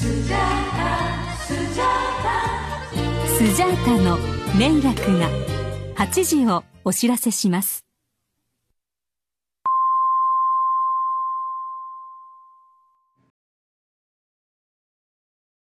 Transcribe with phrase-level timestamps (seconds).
[0.00, 4.16] スジャータの
[4.58, 5.28] 年楽が
[5.96, 7.84] 8時をお知らせします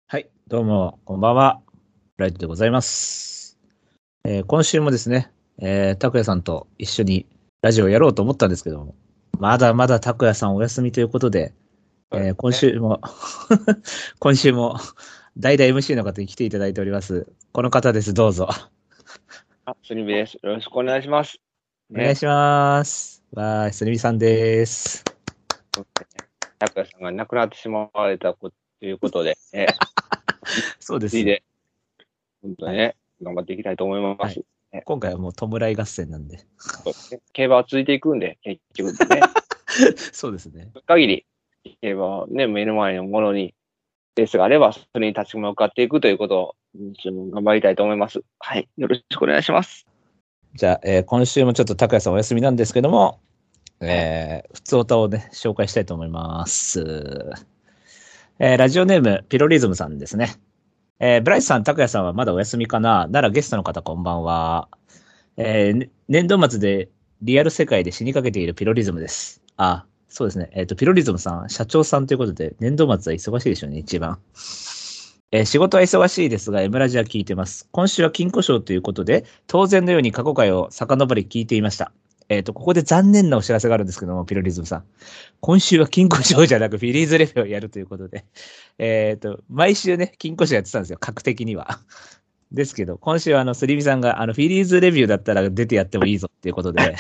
[0.08, 1.60] はい、どうも、こんばんは。
[2.18, 3.58] ライトでございます。
[4.24, 7.26] えー今週もですね、えー、拓也さんと一緒に
[7.64, 8.94] ラジオをやろうと思ったんですけども、
[9.40, 11.56] まだまだ拓也さんお休みということで、
[12.14, 13.02] えー今週も、
[14.20, 14.78] 今週も、
[15.38, 17.28] 代打 MC の方に来ていただいております。
[17.52, 18.48] この方です、どうぞ。
[19.66, 20.36] あ、すみべです。
[20.36, 21.38] よろしくお願いします。
[21.94, 23.24] お願いします。
[23.34, 25.04] わーい、すみみさんです。
[26.60, 28.56] 拓也さんが亡くなってしまわれたこと
[28.86, 29.68] いうことで、ね、
[30.80, 31.26] そうですつい。
[31.26, 31.44] で、
[32.42, 34.42] 本当にね、頑張っていきたいと思います。
[34.86, 36.40] 今回はもう弔い合戦なんで。
[36.58, 39.22] そうですね競馬は続いていくんで、結局ね、
[40.14, 40.72] そうですね。
[40.86, 41.26] 限り、
[41.82, 43.54] 競馬はね、目の前のものに、
[44.16, 46.56] レースがあれば、それに立ち向かっていくということを、
[47.34, 48.22] 頑張りたいと思います。
[48.40, 48.68] はい。
[48.78, 49.86] よろしくお願いします。
[50.54, 53.20] じゃあ、えー今週もちょっと高谷さんお休みなんですけども、
[53.80, 56.84] えー、普通歌をね、紹介したいと思います。
[58.40, 60.36] えーラジオネーム、ピロリズムさんですね。
[61.00, 63.08] えーブライスさん、高谷さんはまだお休みかな？
[63.08, 64.68] ならゲストの方こんばんは。
[65.38, 66.90] えー年度末で
[67.22, 69.44] リアル世界で死にかけているピロリズムです。
[69.58, 70.50] あ、そうですね。
[70.54, 74.20] えっ、と、ピロリズムさん、社長さんということで、年度末は忙しいでしょうね、一番。
[75.32, 77.68] えー仕事は忙しいですが、エムラジは聞いてます。
[77.72, 81.92] 今週は金庫賞ということで、当然のように過去回を遡り聞いていました。
[82.30, 84.84] えっ、と、ここで残念なお知らせがあるんですけども、ピロリズムさん。
[85.42, 88.24] 今週は金庫賞じゃなくフィリーズレビューをやるということで。
[88.78, 91.80] えっ、と、毎週ね、金庫賞やってたんですよ、格的には。
[92.52, 96.96] ですけど、今週はあの、スリミさんが、あの、フィリーズレビューだったら出てやってもいいぞっていうことで。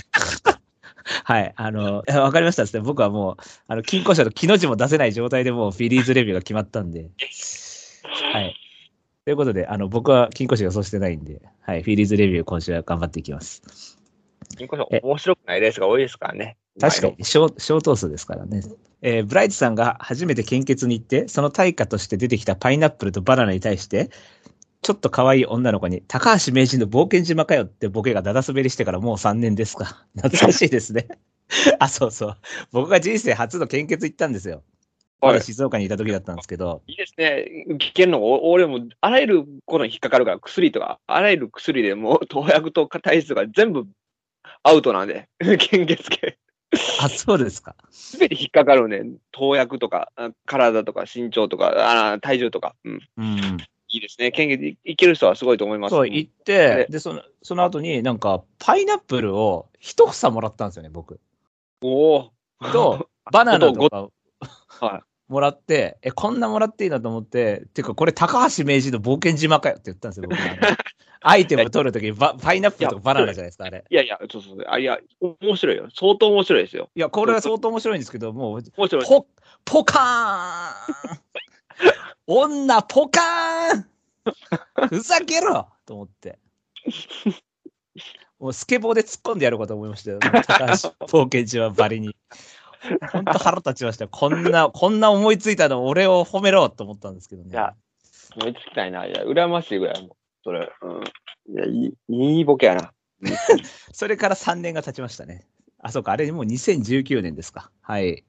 [1.23, 1.53] はい。
[1.55, 2.81] あの、え わかりましたですね。
[2.81, 3.36] 僕はもう、
[3.67, 7.09] あの、金庫賞と木の字も出せない状態でもうフィリーズレビューが決まったんで。
[8.33, 8.55] はい。
[9.25, 11.83] ということで、あの、僕は金庫賞予想してないんで、はい。
[11.83, 13.97] フィリーズレビュー今週は頑張っていきます。
[14.58, 16.58] 金庫賞え面白くないレースが多いですからね。
[16.80, 18.61] 確かに、小、小等数ですからね。
[19.02, 24.09] えーブライトさんが初めて献血に行って、その対価として出てきたパイナップルとバナナに対して、
[24.87, 30.05] ちょっと可愛い女の子に、高橋名人の冒険島かよってボケがダダ滑りしてからもう3年ですか。
[30.15, 31.09] 懐かしいですね。
[31.80, 32.37] あ、そうそう。
[32.71, 34.64] 僕が人生初の献血行ったんですよ。
[35.20, 37.65] まはいだ静岡にいた時だったんですけど、いいですね。
[37.71, 43.87] 聞けるの、お俺も、あらゆることに引っかかるから、薬とか、あらゆる薬でもう、投薬と体質が全部
[44.64, 45.27] アウトなんで、
[45.59, 46.37] 献血系。
[47.02, 47.76] あ、そうですか。
[47.89, 49.02] すべて引っかかるね。
[49.33, 52.73] 投薬とか、あ体とか、身長とか、あ体重とか。
[52.86, 52.99] うん。
[53.17, 53.58] うん。
[53.89, 54.31] いいですね。
[54.31, 55.92] 献血いいける人はすごいと思います。
[55.92, 61.20] そう、行っあてれ、で、その、その後になんか、パイナップルを一房もらったんですよね、僕。
[61.81, 62.31] おお。
[62.73, 64.09] と、 バナナとか、
[64.67, 65.02] はい。
[65.27, 70.37] もらって、え、こんなもらっていいなと思って、てか、これ、高橋名人の冒険島かよって言ったんですよ、僕。
[71.20, 73.83] アイテム取るときにバ、パイナップルとかバナナじゃないですか、あれ。
[73.89, 74.65] いやいや、そうそうそう。
[74.67, 75.89] あいや、面白いよ。
[75.93, 76.89] 相当面白いですよ。
[76.95, 79.05] いや、これは相当面白いんですけど、もう、面白い。
[79.05, 79.27] ポ、
[79.65, 81.20] ポカーン
[82.27, 86.38] 女、ポカーンふざけろと思って。
[88.39, 90.20] もうスケボーで突っ込んでやろうかと思いましたよ。
[90.20, 90.73] 高橋
[91.08, 92.15] 冒険島ばりに。
[93.11, 94.10] 本当腹立ちましたよ。
[94.11, 97.49] こんな、こんな思いついたの俺を褒めろと思ったんですけどね。
[97.49, 97.73] いや
[98.36, 99.05] 思いつきたいな。
[99.05, 100.11] いや、羨ましいぐらいもう。
[100.44, 100.70] それ。
[100.82, 101.04] うん。
[101.54, 102.94] いや、いい、いいボケやな。
[103.92, 105.48] それから3年が経ちましたね。
[105.80, 107.71] あ、そうか、あれもう2019年ですか。
[107.82, 108.23] はい。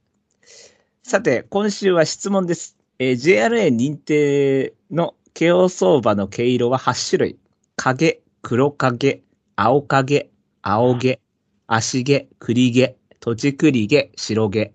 [1.02, 2.77] さて、今週は質問です。
[3.00, 7.38] えー JRA 認定の毛オ相場の毛色は8種類。
[7.76, 9.22] 影、黒影、
[9.54, 10.30] 青影、
[10.62, 11.20] 青毛、
[11.68, 14.72] 足毛、栗毛、土地栗毛、白毛。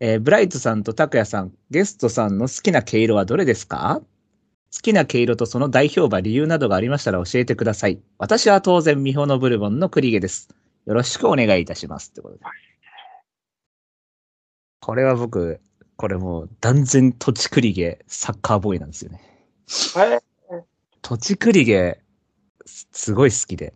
[0.00, 4.02] えーブライトさんと拓也さん、ゲストさんの好きな毛色はどれですか？
[4.74, 8.00] 好きな毛色とその代表馬、理由などがありましたら教えてください。
[8.18, 10.48] 私は当然、ミホのブルボンの栗毛です。
[10.86, 12.10] よろしくお願いいたします。
[12.10, 12.40] ってことで。
[14.80, 15.60] これは僕、
[16.00, 19.20] これもう断然土地栗毛サッカーボーイなんですよね。
[19.94, 20.64] はい。
[21.02, 22.00] 土地栗毛、
[22.64, 23.74] すすごい好きで。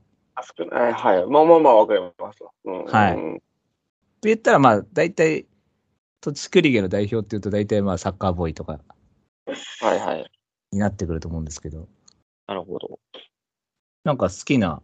[0.57, 0.93] 少ない。
[0.95, 1.27] はい。
[1.27, 2.51] まあまあまあ、わかりますわ。
[2.65, 2.85] うん。
[2.87, 3.43] はいうんって
[4.23, 5.45] 言ったら、まあ、大体、
[6.23, 8.81] 土地栗毛の代表って言うと、大体まあ、サッカーボーイとか
[9.83, 10.25] はいはい。
[10.73, 11.89] になってくると思うんですけど、
[12.49, 12.99] なるほど。
[14.05, 14.81] なんか好きな、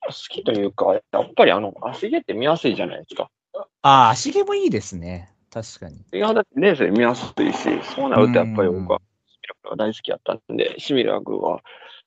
[0.00, 3.28] 好きというか、やっぱりあの、足毛って見やすいじゃないですか。
[3.52, 5.33] ああ、足毛もいいですね。
[5.54, 6.04] 確かに。
[6.12, 11.60] いや、だってレースで見やすいし、そうなるとやっぱり僕はうん、シミラクが大好きやったんで、シミラクは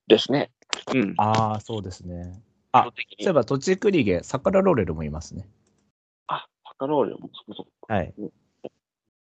[0.08, 0.52] ですね。
[0.94, 1.14] うん。
[1.16, 2.44] ああ、そうですね。
[2.74, 2.92] あそう
[3.24, 5.48] いえば、土地栗毛、サカラローレルもいますね。
[6.28, 7.94] あ、パカロールもそこそこ。
[7.94, 8.14] はい。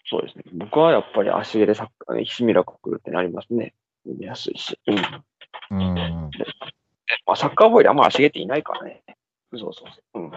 [0.10, 0.46] そうですね。
[0.54, 3.75] 僕はやっぱり足毛でサッカー、ひしみらくるってなりますね。
[4.04, 4.80] 見やすいし。
[4.88, 5.78] うん。
[5.78, 5.96] うん。
[7.28, 9.04] まあ、サッカーボーイであんま足毛っていないからね。
[9.52, 9.84] そうそうそ
[10.16, 10.19] う。
[10.19, 10.31] うん。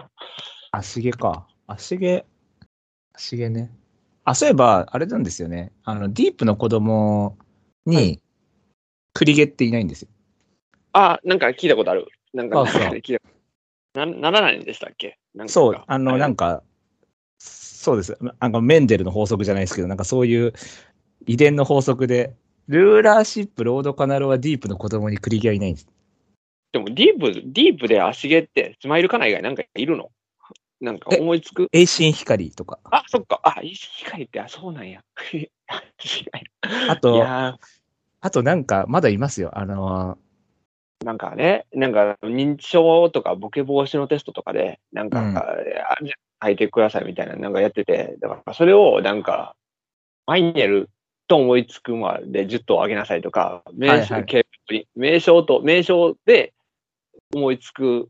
[0.71, 1.47] 足毛か。
[1.65, 2.25] 足毛。
[3.21, 3.69] 足毛ね。
[4.23, 5.71] あ、そういえば、あれなんですよね。
[5.83, 7.33] あの、ディープの子供は
[7.85, 8.19] に、
[9.13, 10.07] 栗毛っていないんですよ。
[10.93, 12.07] あ、なんか聞いたことある。
[12.33, 13.17] なんか、なんか聞い
[13.93, 15.19] たな、ならないんでしたっけ？
[15.35, 16.57] なんかそう、あの、なんか。
[16.57, 16.63] か、
[17.37, 18.17] そうです。
[18.39, 20.53] なんかメンデルの法則じゃないですけど、なんかそういう
[21.27, 22.35] 遺伝の法則で、
[22.67, 25.87] ルーラーシップ、ロードカナロはディープの子供に栗毛はいないんです。
[26.71, 30.09] でも、ディープ、ディープで足毛って、スマイルカナ以外なんかいるの？
[30.81, 31.69] なんか思いつく？
[31.71, 32.79] 栄心光とか。
[32.85, 33.39] あ、そっか。
[33.43, 35.03] あ、石光って、あ、そうなんや。
[36.89, 37.57] あと、や
[38.19, 39.51] あとなんか、まだいますよ。
[39.57, 45.35] あのーなんかね、なんか認知症とかボケ防止のテストとかで、なんか、うん
[46.43, 49.55] 書いてくださいみたいな、なんかやってて、だからそれをなんか、
[50.25, 50.89] マイネル
[51.27, 56.53] と思いつくまで10頭あげなさいとか、名称、はい系に名称と、名称で
[57.33, 58.09] 思いつく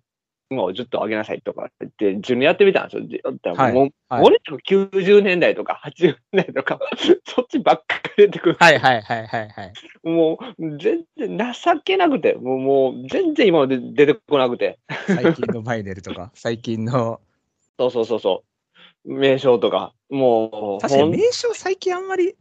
[0.52, 3.08] 馬を10頭あげなさいとかって、自分でやってみたんですよ。
[3.08, 6.80] でだからもうはい俺とか90年代とか80年代とか、
[7.26, 8.58] そっちばっかり出てくる。
[8.60, 9.74] はいはいはいはいはい。
[10.04, 14.80] もう、全然情けなくて、もう、もう全然今まで出てこなくて。
[15.08, 17.22] 最近のマイネルとか、 最近の、
[17.80, 18.44] そうそうそうそ
[19.06, 19.14] う。
[19.14, 22.36] 名称とか、もう、確かに名称最近あんまり、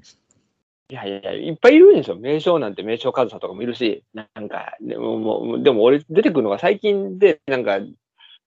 [0.91, 2.17] いやいや、いっぱいいるんですよ。
[2.17, 7.79] 名称なんて名称数とかもいるし、なんか、でも、もうでも俺出てくるのが最近で、なんか、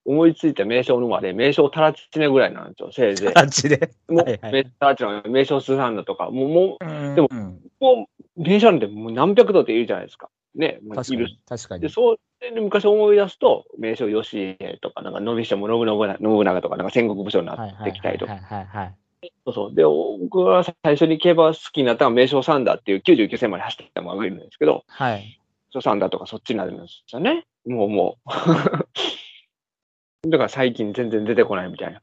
[0.06, 3.92] 思いついた名称のまで、名称たらちねぐらいなんですよ、せいぜあっちで。
[4.10, 4.12] い。
[4.12, 6.78] もう、はいはい名たらちの名称スーハンだとか、もう、も
[7.16, 7.36] ででもう、
[7.80, 8.08] も
[8.38, 10.30] う、名称なんてもう何百度っているじゃないですか。
[10.56, 11.40] ね、もういる確かに。
[11.48, 11.94] 確かで、に。
[11.94, 18.34] そう、で昔思い出すと、名称義家とか、なんか、伸びしも信長信長とか、なんか戦国武将になっはいはいてきたりとか。
[18.34, 18.94] はいはいはい。
[19.46, 19.76] そうそう。
[19.76, 25.40] で、僕が最初に競馬好きになったのは名称サンダーっていう99戦まで走ってきた馬がいるんですけど、はい。
[25.72, 27.46] そうサンダーとかそっちになるんですよね。
[27.66, 28.30] もうもう。
[30.30, 32.02] だから最近全然出てこないみたいな。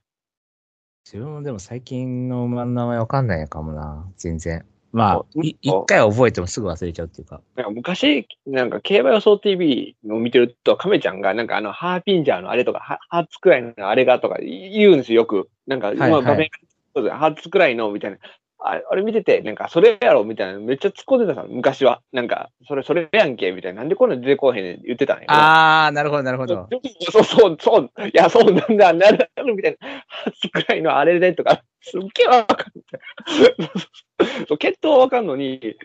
[1.05, 4.11] 自分もでも最近の馬の名前わかんないかもな。
[4.17, 4.65] 全然。
[4.93, 5.57] まあ一
[5.87, 7.41] 回覚えてもすぐ忘れちゃうっていうか。
[7.55, 15.49] なんか昔、なんか競馬予想 TV を見てると、亀ちゃんがなんかあのハーピンジャーのあれとか、ハハーツくらいのあれがとか言うんですよ、よく。
[15.67, 16.59] なんか、はいはいまあ場面が
[16.95, 18.19] そうです初くらいのみたいな。
[18.63, 22.03] ああれ見てて、なんかそれやろみたいな、めっちゃ突っ込んでたさ、昔は。
[22.13, 23.81] なんか、それ、それやんけみたいな。
[23.81, 25.25] なんでこんなん出てこうへんねん言ってたんや。
[25.29, 26.69] あー、なるほどなるほど。
[27.11, 30.05] そうそう、そう、いや、そうなんだ、なるほど、みたいな。
[30.43, 34.47] 初くらいのあれでとか、すっげえわかんない。
[34.47, 35.77] そう、血統はわかんのに、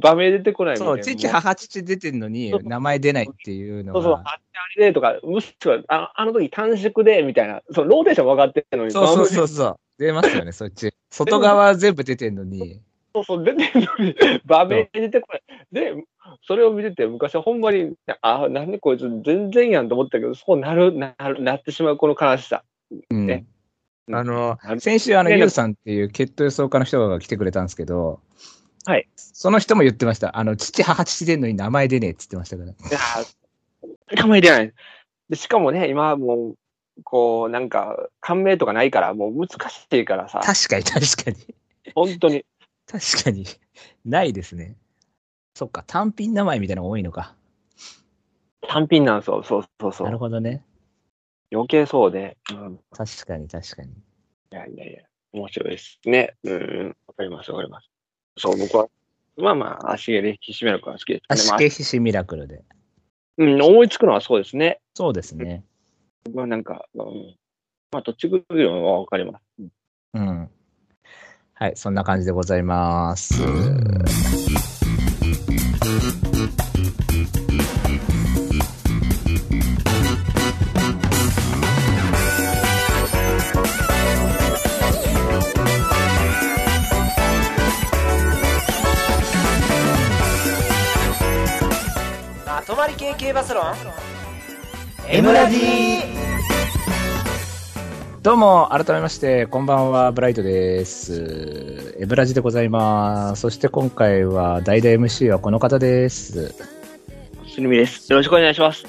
[0.00, 1.02] 場面出てこないみたいそう、な。
[1.02, 4.22] 父、母、父出てんのに名前出ないっていうのそうそう、あが。
[4.30, 4.38] あ
[4.76, 7.62] れでとか、むしろ、ああの時短縮で、みたいな。
[7.70, 9.76] そう、ローテーション分かってるのに、そうそうそうそう。
[9.98, 10.92] 出ますよね、そっち。
[11.14, 12.80] 外側全部出てんのに。
[13.14, 14.14] そうそう、出てるのに、
[14.44, 15.42] 場面出てこない。
[15.70, 16.04] で、
[16.42, 22.64] それを見てて、昔はほんまに、あ、なんでこいつ全然やんと思ったけど、そうなる、なる、なってしまうこの悲しさ。
[23.10, 23.46] うんね。
[24.12, 28.20] あの先週、あの、ねゆうさんっていう血統予想家の人が来てくれたんですけど、
[28.84, 29.08] はい。
[29.16, 30.36] その人も言ってました。
[30.36, 32.70] あの、父、母、父出んのに名前出ねえって言ってましたから。
[32.70, 34.72] いやー、名前出ない。
[35.30, 36.54] で、しかもね、今はもう、
[37.02, 41.54] こう、なんか、感銘とかないから、もう難しいからさ、確かに確かに。
[41.94, 42.44] 本当に。
[42.86, 43.44] 確かに。
[44.04, 44.76] ないですね。
[45.54, 47.34] そっか、単品名前みたいなのが多いのか。
[48.68, 49.42] 単品なんですよ。
[49.42, 50.18] そうそうそなるう。
[50.18, 50.64] ほどね。
[51.52, 52.36] 余計そうで。
[52.50, 52.80] うん。
[52.90, 53.90] 確かに確かに。
[53.90, 53.94] い
[54.50, 56.34] やいやいや、面白いですね。
[56.44, 56.96] うん。
[57.06, 57.90] わかります、わかります。
[58.38, 58.88] そう、僕は、
[59.36, 61.26] まあまあ、足毛でひしめるのが好きです、ね。
[61.28, 62.62] 足まあ毛ひしミラクルで。
[63.36, 64.80] うん、思いつくのはそうですね。
[64.94, 65.64] そうですね。
[66.32, 67.36] まあなんか、うん、
[67.92, 69.42] まあ、どっち来るのはわかります。
[69.58, 69.70] うん。
[70.14, 70.50] うん。
[71.54, 73.42] はい、そんな感じでございます。
[92.46, 94.13] まとまり系系バスロン
[95.08, 95.58] M ラジ
[98.22, 101.94] どうも、改めまして、こんばんは、ブライトです。
[101.98, 103.42] エブラジでございます。
[103.42, 106.54] そして今回は、代打 MC はこの方です。
[107.46, 108.10] すみみです。
[108.10, 108.84] よろしくお願いします。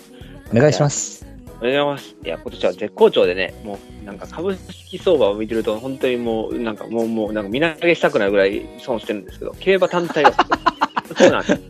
[0.54, 1.26] お願いします。
[1.60, 2.16] おはようございます。
[2.24, 10.34] いや、今年は絶好調でね、もう、なんか株式相場を見てると、本当にもう、なんかもう、もう、なんか見投げしたくないぐらい損してるんですけど、競馬単体は、
[11.18, 11.62] そうなんです。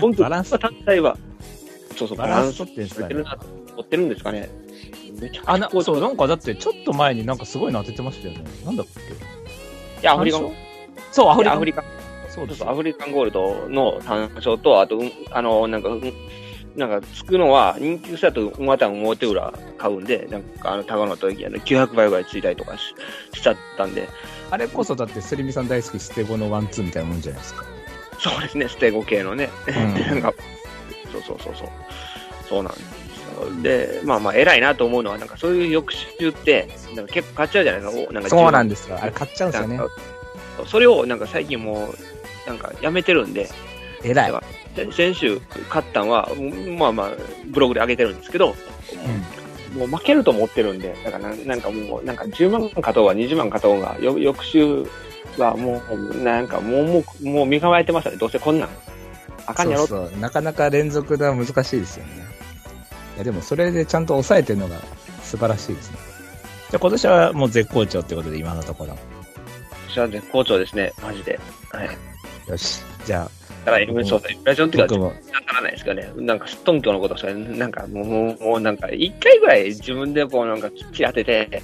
[0.00, 1.18] 本当バランス競馬単体は、
[1.96, 3.36] そうそう、バランス取ってるな、
[3.78, 4.50] 取ってるんですかね。
[5.20, 8.44] めちゃくちゃあ、な、そう、なんかだって、ちょっと前になんかすごいの当ててましたよね。
[8.64, 9.00] なんだっけ？
[9.00, 9.16] い
[10.02, 10.54] や、アフリカ単も。
[11.12, 11.56] そう、アフリカン。
[11.56, 11.84] アフリカン、
[12.28, 16.12] そうですそうアフリカンゴールドの単勝と、あと、うんあの、なんか、うん
[16.76, 22.94] なんか、つくのは、人気草と馬単表裏買うんで、なんか、あの、高野とあの900倍ぐらいついたりとかし
[23.34, 24.08] しちゃったんで、
[24.50, 27.64] あれこそだって、スリミさん大好きステゴのワンツーみたいなもんじゃないですか。
[28.20, 29.46] そうですね、ステゴ系のね。
[29.46, 30.34] ん なんか、
[31.10, 31.68] そうそうそうそう。
[32.48, 32.97] そうなんですよ。
[33.62, 37.82] で、まあまあ、偉いなと思うのは、なんかそういう翌週って、なんか結構買っちゃうじゃない？
[37.82, 38.12] ですかお。
[38.12, 38.98] なんかそうなんでですよ。
[39.00, 39.80] あれ買っちゃうんですよね。
[40.66, 41.88] それを、なんか最近も
[42.46, 43.48] う、なんかやめてるんで、
[44.04, 44.32] 偉い。
[44.32, 44.42] だ
[44.76, 47.10] 先先週買ったんは、うんまあまあ、
[47.46, 48.54] ブログで上げてるんですけど、
[49.76, 54.84] もう負けると思ってるんで、だからななんかもう、なんか10万勝とうが20万勝とうが、よ翌週
[55.36, 58.16] はもう、なんかもう、もう、もう身構えてましたね。
[58.16, 58.68] どうせこんなん。
[59.46, 60.20] あかんやろそうそう。
[60.20, 62.10] なかなか連続では難しいですよね。
[63.18, 64.76] いや、でもそれでちゃんと抑えてるのが
[65.24, 65.98] 素晴らしいですね。
[66.70, 68.96] じゃあ今年はもう絶好調ってことで今のところ。
[69.88, 71.40] 私は絶好調ですね、マジで。
[71.72, 71.88] はい。
[72.48, 72.80] よし。
[73.04, 73.28] じゃ
[73.64, 75.12] だから、そうそう、ラジオのあ、時は、わ
[75.44, 81.62] からないですけどね、なんか、すっとんきょのことしか、なんか、もう、もう、なんか、一回ぐらい自分でこう、なんか、きっちり当てて、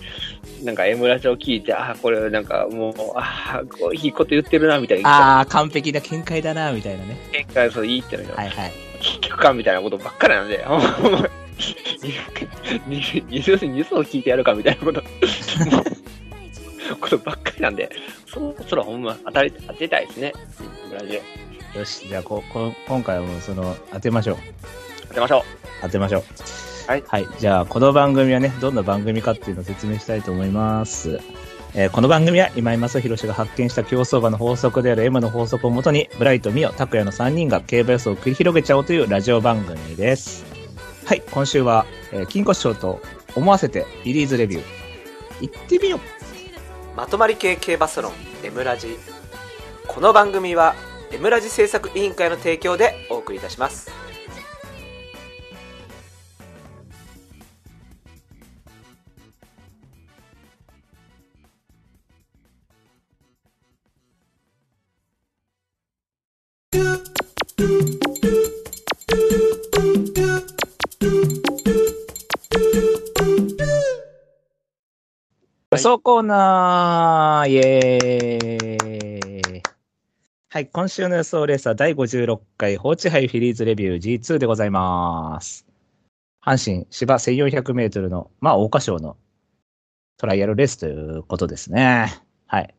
[0.64, 5.38] なんか、M ラジオ聞いて、ああ、これ、なんか、もう、ああ、こう、いいこと言ってるな、みたいな。
[5.38, 7.16] ああ、完璧な見解だな、みたいなね。
[7.32, 8.30] 結果、そう、いいってのよ。
[8.34, 8.72] はいはい。
[9.00, 10.64] 聞くか、みたいなことばっかりなんで、
[12.04, 15.02] 要するにニュースを聞いてやるか、みたいなこと、
[17.00, 17.90] ことばっかりなんで、
[18.26, 20.32] そろそろほんま、当たり、当てたいですね、
[20.90, 21.20] M ラジ
[21.74, 21.78] オ。
[21.78, 22.08] よし。
[22.08, 24.36] じゃあこ、こ今回はもその、当てましょう。
[25.08, 25.42] 当てましょう。
[25.82, 26.24] 当てましょう。
[26.86, 27.26] はいはい。
[27.38, 31.20] じゃあ、この番組はね、どんな番組かっていうのを説明したいと思います。
[31.76, 40.53] えーこの番組は今井正弘氏が発見した競走馬の法則である M の法則をもとに、ブライト、ミオ、拓也の3人が競馬予想を繰り広げちゃおうというラジオ番組です。
[41.04, 41.22] はい。
[41.30, 43.00] 今週は、えー金庫師匠と
[43.34, 44.62] 思わせてリリーズレビュー。
[45.40, 46.00] 行ってみよう。
[46.96, 48.12] まとまり系系バスロン
[48.44, 48.96] エムラジ
[49.88, 50.76] この番組は
[51.10, 53.90] エムラジ制作委員会の提供でお送りいたします
[75.74, 79.62] 予想コーナーイエーイ
[80.48, 85.66] はい、今週の予想レースは第56回放置杯フィリーズレビュー G2 でございます。
[86.40, 89.16] 阪神芝1400メートルの、まあ、桜花賞の
[90.16, 92.22] トライアルレースということですね。
[92.46, 92.72] はい。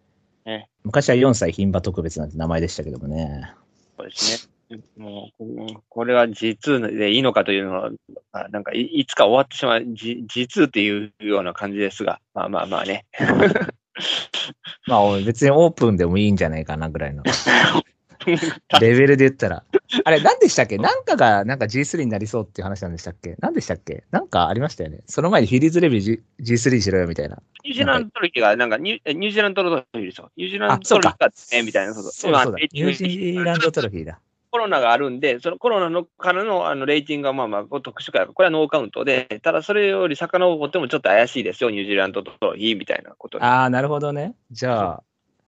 [0.46, 3.52] ね昔は4歳牝馬特別なんて名前でしたけどもね。
[3.98, 4.55] そうですね。
[4.98, 7.92] もう、ここれは G2 でいいのかというのは、
[8.32, 13.06] あなんかい、いつか終わってしまう G, G2 っていうような感じですが、まあまあまあね。
[14.88, 17.24] まあ、別にオープンでもいいんじゃないかなぐらいの
[18.82, 19.64] レベルで言ったら。
[20.04, 20.78] あれ、何でしたっけ？
[20.78, 23.36] なんかが、なんか G3 になりそうっていう話なんでしたっけ？
[23.40, 24.04] 何でしたっけ？
[24.12, 25.00] なんかありましたよね。
[25.06, 27.42] その前にフィリーズレビュー G- G3 しろよみたいな。
[27.64, 30.32] ニュージーランドトロフィーが、なんかニュ、えニュージーランドトロフィーですよ。
[30.36, 32.32] ニュージーランドトロフィーがね、みたいな、そうそう。
[32.34, 34.20] だニュージーランドトロフィーだ。
[34.56, 43.44] コロナがあるんで、そのコロナのからのあのレーティングがまあまあ特殊化、これはノーカウントで、ただそれより遡ってもちょっと怪しいですよ、ニュージーランドトロフィーみたいなことで。
[43.44, 44.34] あー、なるほどね。
[44.52, 45.04] じゃあ、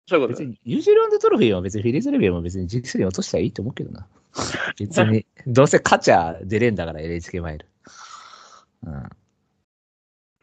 [0.07, 4.07] そういうこと別にニュージーランドトロフィーは別にフィリーズレビューも別に G3 に落としたらいいと思うけどな。
[4.77, 7.65] 別に、どうせ勝ちゃ出れんだから NHK マイル。
[8.85, 9.09] うん。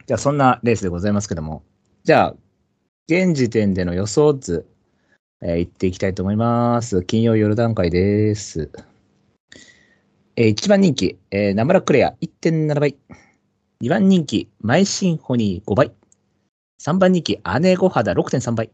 [0.07, 1.61] じゃあそんなレースでございますけども。
[2.03, 2.35] じゃあ、
[3.07, 4.65] 現時点での予想図、
[5.41, 7.03] えー、言っていきたいと思います。
[7.03, 8.69] 金曜夜段階です。
[10.35, 12.95] えー、1番人気、えー、ナムラクレア1.7倍。
[13.81, 15.91] 2番人気、マイシンフォニー5倍。
[16.81, 18.69] 3番人気、姉御肌6.3倍。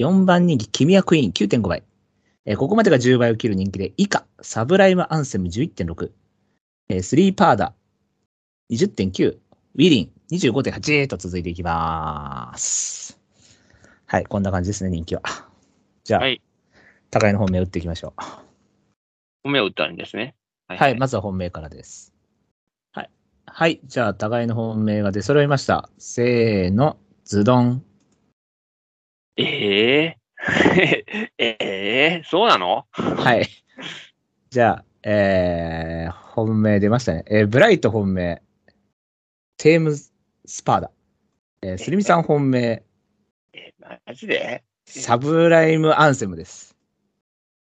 [0.00, 1.82] 4番人気、キミヤクイーン9.5倍。
[2.46, 6.10] えーここまでが10倍を切る人気で、以下、サブライムアンセム11.6。
[6.88, 7.74] えー、スリーパーダ
[8.70, 9.36] 20.9。
[9.74, 13.18] ウィリン25.8と続いていきます。
[14.06, 15.49] はい、こんな感じですね、人気は。
[16.10, 16.42] じゃあ、はい
[17.12, 18.22] 高いの本命打っていきましょう。
[19.44, 20.34] 米を打ったんですね。
[20.66, 22.12] ははい、まずは本命からです。
[22.90, 23.10] はい。
[23.46, 25.88] はい、じゃあ、互いの本命が出揃いました。
[25.98, 27.84] せーの、ズドン。
[29.36, 29.44] え
[30.66, 31.04] え
[31.38, 32.86] ええそうなの？
[32.90, 33.48] はい。
[34.50, 37.24] じゃあ、えー、本命出ましたね。
[37.28, 38.42] えー、ブライト本命、
[39.58, 40.10] テームス
[40.64, 40.90] パーダ。
[41.62, 42.82] えー、スリミさん本命、
[43.52, 43.72] え
[44.04, 44.64] マジで？
[44.86, 46.76] サブライムアンセムです。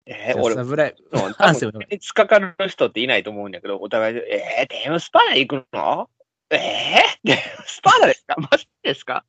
[0.05, 4.21] えー、俺、サブライム、 アンセム多分、突っかかる人っていないと思うんだけど、お互いで、
[4.59, 6.09] えー、テームスパナ行くの？
[6.49, 8.35] ええでスパーダですか？
[8.39, 9.25] マジですか？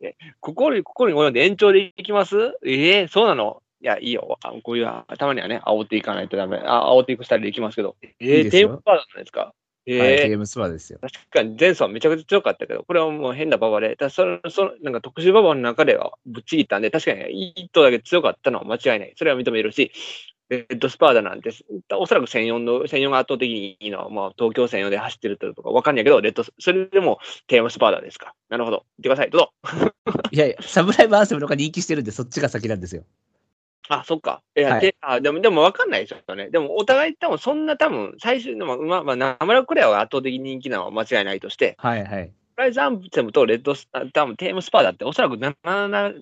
[0.00, 2.56] えここに、ここに及んで延長でいきます？
[2.64, 3.62] ええそうなの？
[3.82, 4.38] いや、いいよ。
[4.42, 4.86] あこういう、
[5.18, 6.58] たまにはね、煽っていかないとダメ。
[6.64, 7.96] あ煽っていくスタイルでいきますけど。
[8.02, 8.60] ええいいですよ。
[8.62, 9.54] テームスパーダなんですか？
[9.90, 10.98] えはい、えテームスパーですよ。
[11.00, 19.14] 確かに前走はめちゃくちゃ強かったけど、これはもう変な馬場で、ただその、その、なんか特殊馬場の中ではぶっちぎったんで、確かに一頭だけ強かったのは間違いない。
[19.16, 19.90] それは認めるし、
[20.50, 21.50] レッドスパーダなんて、
[21.98, 28.34] おそらく1004の、1004が圧倒的にいいのは、まあ東京1004で走ってるとかわかんないけど、レッドス、それでもテーマスパーダですか。
[28.48, 28.84] なるほど。
[28.98, 29.30] 言ってください。
[29.30, 30.22] どうぞ。
[30.32, 33.04] いやいや、サムライブアンセムの方が人気してるんで、そっちが先なんですよ。
[33.88, 34.42] あ、そっか。
[34.56, 36.50] いや、はいであでも、でも分かんないですよね。
[36.50, 42.32] でも、お互い多分そんな多分、最終の、まあ、まあ、まあ、ナマラクレアが圧倒的に人気なのは間違いないとして、はいはい。
[42.56, 46.14] プライズアンセムとレッドス、あ多分テームスパーダっておそらく7、7、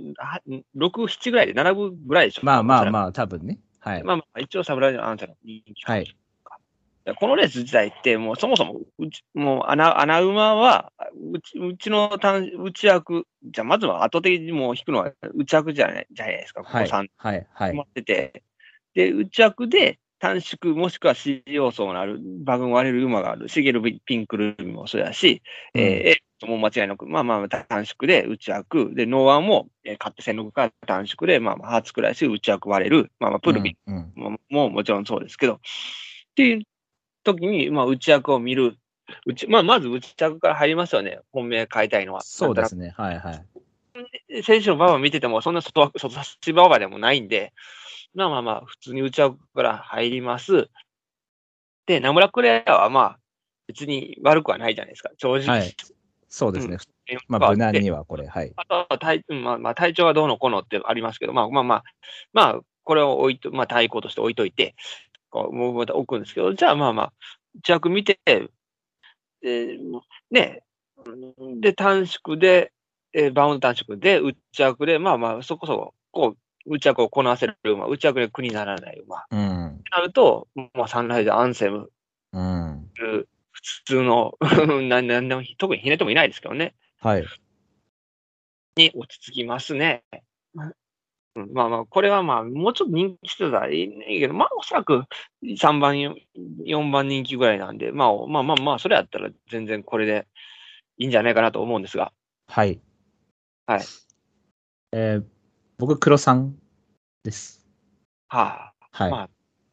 [0.76, 2.42] 6、7ぐらいで並ぶぐらいでしょ。
[2.42, 2.44] あ。
[2.44, 3.58] まあまあまあ、多分ね。
[3.80, 4.02] はい。
[4.02, 5.82] まあまあ、一応サブライズアンセムの人気。
[5.84, 6.16] はい。
[7.14, 10.92] このレース自体って、もうそもそも、うち、もう穴、穴馬は、
[11.32, 16.62] うち、うちの単、内枠、じゃあまずは後的にもう引くのは内枠じゃない、じゃないですか。
[16.62, 16.88] ここはい。
[16.88, 17.46] 3はい。
[17.52, 17.82] はい決ま。
[17.84, 18.42] ってて、
[18.94, 25.42] で、内枠で短縮もしくは C 要素のある、馬群割れる馬がある、シゲルピンクルームもそうやし、
[25.74, 35.58] うんえーえーもう間違いなく、まあまあ短縮で内枠、で、ノーワンも、えー、勝手戦力から短縮で、まあまあ、ハーツくらいし、内枠割れる、まあまあ、プルビンも,、ももちろんそうですけど、っ
[36.34, 36.62] ていう
[37.34, 38.76] 時に、まあ、内枠を見る。
[39.26, 41.20] 内まあ、まず内枠から入りますよね。
[41.32, 42.22] 本命買いたいのは。
[42.22, 42.94] そうですね。
[42.96, 44.42] はいはい。
[44.42, 47.52] 選手の馬場見てても、そんな外枠、外差し馬場でもないんで、
[48.14, 50.68] まあまあまあ、普通に内枠から入ります。
[51.86, 53.18] で、ナムラクレアはまあ、
[53.68, 55.58] 別に悪くはないじゃないですか、正直。
[55.58, 55.76] はい
[56.28, 56.76] そうですね。
[57.10, 58.52] うんまあ、無難にはこれ、はい。
[58.56, 61.84] あとは体、うんまあ、まあ、体調がどうのこうのってありますけど、まあまあまあ、
[62.32, 64.74] まあ、これを置いと、まあ、対抗として置いといて、
[65.36, 67.12] こう、もうまた置くんですけど、じゃあまあまあ、
[67.56, 68.48] 内枠見て、で、
[70.30, 70.62] ね、
[71.04, 72.72] うんで、短縮で、
[73.12, 79.24] えーバウンド短縮で、内枠で、まあまあ、そこそこ、こう、内枠をこなせる馬、内枠で苦にならない馬。
[79.30, 79.82] うん。
[79.90, 81.90] なると、まあ、サンライズ、アンセム、
[82.32, 82.90] うん。
[82.94, 83.26] 普
[83.84, 86.74] 通の、なんなんでも、特にひねってもいないですけどね。
[87.00, 87.24] はい。
[88.76, 90.02] に落ち着きますね。
[91.36, 95.04] うん、まあまあ、これはまあ、もうちょっと人気してたらいいけど、まあ、おそらく
[95.44, 100.26] 3番、4番人気ぐらいなんで、まあ、まあまあまあ、それやったら全然これで
[100.98, 102.12] いいんじゃないかなと思うんですが。
[102.48, 102.80] はい。
[103.66, 103.80] はい。
[104.92, 105.24] えー、
[105.78, 106.56] 僕、黒さん
[107.22, 107.66] です。
[108.28, 109.10] はあ、はい。
[109.10, 109.28] まあ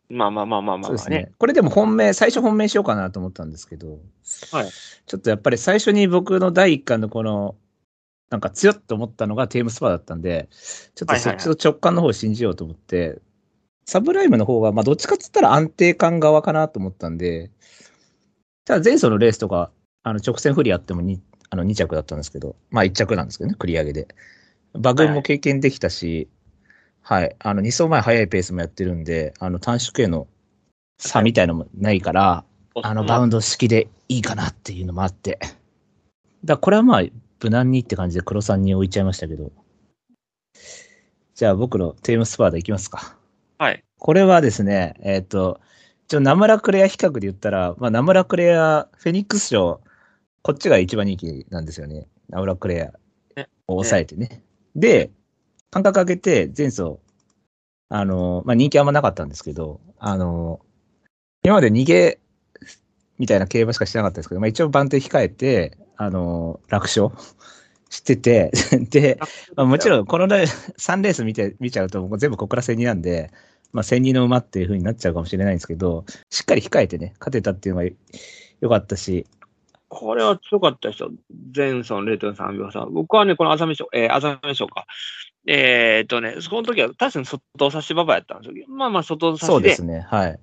[0.10, 0.84] まあまあまあまあまあまあね。
[0.86, 1.32] そうですね。
[1.38, 3.99] これでも本命、最初本命しようかなと思ったんですけど、
[4.52, 4.69] はい
[5.06, 7.56] ちょっとやっぱり最初に僕の第一巻のこの、
[8.34, 10.50] なんか強っと思ったのがテームスパだったんで、
[10.96, 13.22] ちょっとそっちの直感の方を信じようと思って、
[13.86, 17.52] サブライムの方は、まあどっちかっつったら安定感側かなと思ったんで、
[18.65, 19.69] ただ前走のレースとか、
[20.02, 21.19] あの直線不利あっても 2,
[21.52, 24.08] あの2着だったんですけど、まあ1着なんですけどね、繰り上げで。
[24.74, 26.28] 馬群も経験できたし、
[27.04, 30.26] はい、あの2走前早いペースもやってるんで、あの短縮への
[30.98, 32.46] 差みたいのもないから、
[32.82, 35.38] あのバウンド式でいいかなっていうのもあって。
[35.39, 35.58] だか
[36.46, 37.04] らこれはまあ、
[37.43, 39.51] 無難にって感じで黒さんに置いちゃいましたけど。
[41.36, 43.17] じゃあ僕のテームスパーでいきますか。
[43.58, 43.84] はい。
[43.97, 45.60] これはですね、えっ、と、
[46.06, 49.82] 一応ナムラクレア比較で言ったら、まあナムラクレア、フェニックス賞、
[50.41, 52.08] こっちが一番人気なんですよね。
[52.29, 52.82] ナムラクレ
[53.36, 54.43] アを抑えてね。
[54.75, 55.12] で、
[55.71, 56.97] 間隔空けて前走、
[57.89, 60.62] あの、まあ人気あんまなかったんですけど、あの、
[61.43, 62.19] 今まで逃げ
[63.19, 67.10] みたいな競馬しかしてなかったんですけど、まあ一応番手控えて、あの、楽勝
[67.89, 68.52] してて、
[68.89, 69.17] で、
[69.56, 73.32] まあ、もちろんこのレ3レース見て、見ちゃうと、全部ここから1000人なんで、
[73.71, 77.89] まあ1000人の馬っていう風になっちゃうかもしれないんですけど、しっかり控えてね、勝てたっていうのが
[78.62, 79.26] 良かったし、
[79.93, 81.12] これは強かったですよ。
[81.56, 82.88] 前走の0.3秒差。
[82.88, 84.86] 僕はね、この朝飯賞、えー、朝飯賞か。
[85.45, 88.65] えーっとね、その時は確かに外差し馬場やったんですよ。
[88.69, 89.54] まあまあ外差しで。
[89.54, 90.39] そうですね、はい。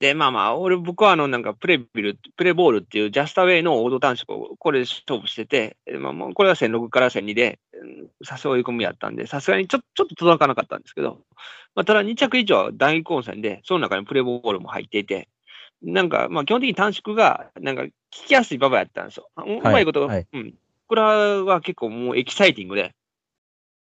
[0.00, 11.20] で、まあまあ、俺、僕はあの、なんか、プレビル、プレボールっていうジャスタウェイのオード短縮を、これで勝負してて、えまあもう、これは1006から1002で、うんさすが追い込みやったんで、さすがにちょちょっと届かなかったんですけど、
[11.74, 15.28] まあ、ただ2着以上は大混戦で、その中にプレボールも入っていて、
[15.82, 17.92] なんか、まあ、基本的に短縮が、なんか、聞
[18.26, 19.28] きやすい馬場やったんですよ。
[19.36, 20.54] ううまいこと、はいうん。
[20.88, 22.94] これは結構もうエキサイティングで、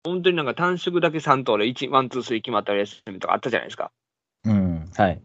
[0.04, 3.90] 本当になんか短縮だけ3頭で1、ワン、ツー、スリー決まったレースとかあったじゃないですか。
[4.44, 5.20] うん、はい。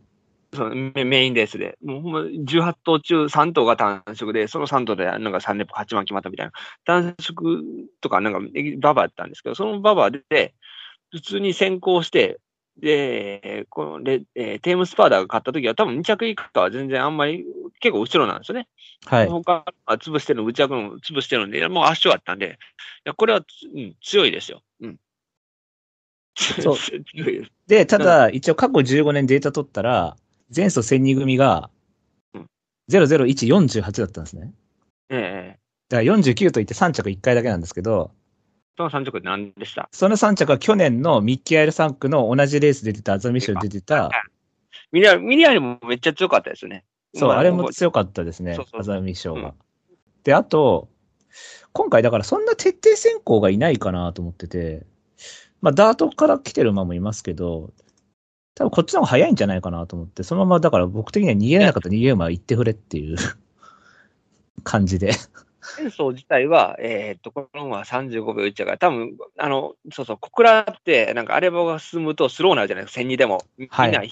[0.53, 6.51] そのメメインレースで、もうほんま18頭中3頭が短縮で、その3頭でなんか3連覇8万決まったみたいな、
[6.85, 7.61] 短縮
[8.01, 8.39] とかなんか
[8.79, 10.53] ババアだったんですけど、そのババアで、
[11.11, 12.39] 普通に先行して、
[12.77, 17.45] で、このレ、えーテームスパーダーが勝った時は多分2着以下は全然あんまり
[17.79, 18.67] 結構後ろなんですよね。
[19.05, 19.27] はい。
[19.27, 22.57] 他は潰してるの、内枠の潰してるんで、もう圧勝あったんで、
[23.05, 23.39] いや、これは、
[23.75, 24.61] うん、強いですよ。
[24.81, 24.97] うん。
[26.35, 26.75] そう。
[27.67, 30.15] で、ただ、一応過去15年データ取ったら、
[30.55, 31.69] 前走1002組が
[32.33, 32.47] うん、
[32.89, 34.53] 00148だったんですね。
[35.09, 35.59] ええ
[35.89, 38.11] だから49といって3着1回だけなんですけど、
[38.77, 39.89] その3着何でした？
[39.91, 44.09] その3着は去年のミッキーアイル3区の同じレースで出た、アザミ賞で出てた、
[44.91, 46.85] ミリアル、ミリアルもめっちゃ強かったですよね。
[47.13, 49.53] そう、まあれも強かったですねアザミ賞がうん。
[50.23, 50.87] で、あと、
[51.73, 54.85] 今回だからそんな徹底選考がいないかなと思ってて、
[55.61, 57.71] まあ、ダートから来てる馬もいますけど、
[58.55, 63.17] 多分こっちの方が早いんじゃないかなと思って、そのままだから僕的には逃げれなかったら逃げ馬は行ってくれっていう
[64.63, 65.13] 感じで。
[65.61, 73.43] 戦争自体は、えーっと、この馬は35秒1だから、多分あの、そうそう、小倉って、なんか、あれが進むとスローになるじゃないですか、1000にでも。
[73.57, 74.09] みんな、はいはい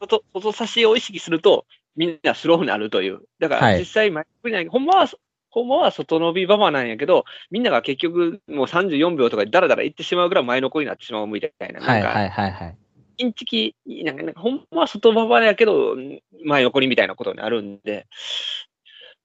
[0.00, 1.66] 外、外差しを意識すると、
[1.96, 3.20] みんなスローになるという。
[3.38, 5.08] だから、はい実際、前振りないほんまは、
[5.50, 11.80] ほんまは外伸び馬場なんやけど、みんなが結局、もう34秒とかでダラダラ行ってしまうぐらい前の子になってしまうみたいな。
[11.80, 12.76] なんか、はいはいはいはい。
[13.16, 15.96] インチキ、なんか、なんかほんまは外馬場やけど、
[16.44, 18.06] 前横にみたいなことになるんで、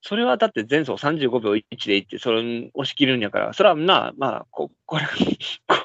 [0.01, 5.75] それはだって前走35秒1でいって、それを押し切るんやから、それはな、まあ、こ、これ、こ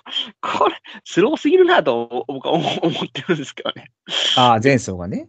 [0.41, 3.91] これ、スローすぎるなと僕は思思ってるんですけどね。
[4.37, 5.29] ああ、前走がね。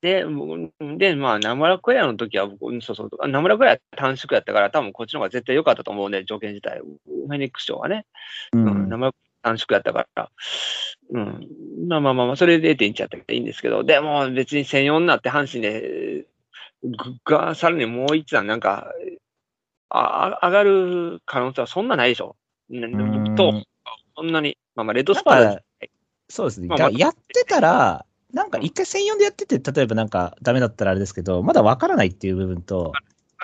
[0.00, 6.78] で、僕で、まあ、ナムラクエアの時は僕、うんそうそう、あナムラクエア短縮やったから、多分こっちの方が絶対良かったと思うんで、条件自体。
[6.78, 8.06] フェニックス賞はね。
[8.52, 8.88] ううん、ん。
[8.88, 9.10] 名前
[9.48, 10.30] 短縮やったから。
[11.10, 11.48] うん。
[11.88, 16.26] まあまあまあまあ、それで0.1やったらいいんですけど、でも別に1004になって阪神で、
[16.82, 18.92] ぐが、さらにもう一段なんか、
[19.88, 22.36] あ、あ上がる可能性はそんなないでしょ。
[22.68, 23.62] ねうんと、
[24.16, 24.58] そんなに。
[24.74, 25.58] まあまあ、レッドスパー
[26.28, 26.68] そうですね。
[26.68, 32.92] まあまあだやってたら、なんか一回専用でやってて、例えばなんかダメだったらあれですけど、まだわからないっていう部分と、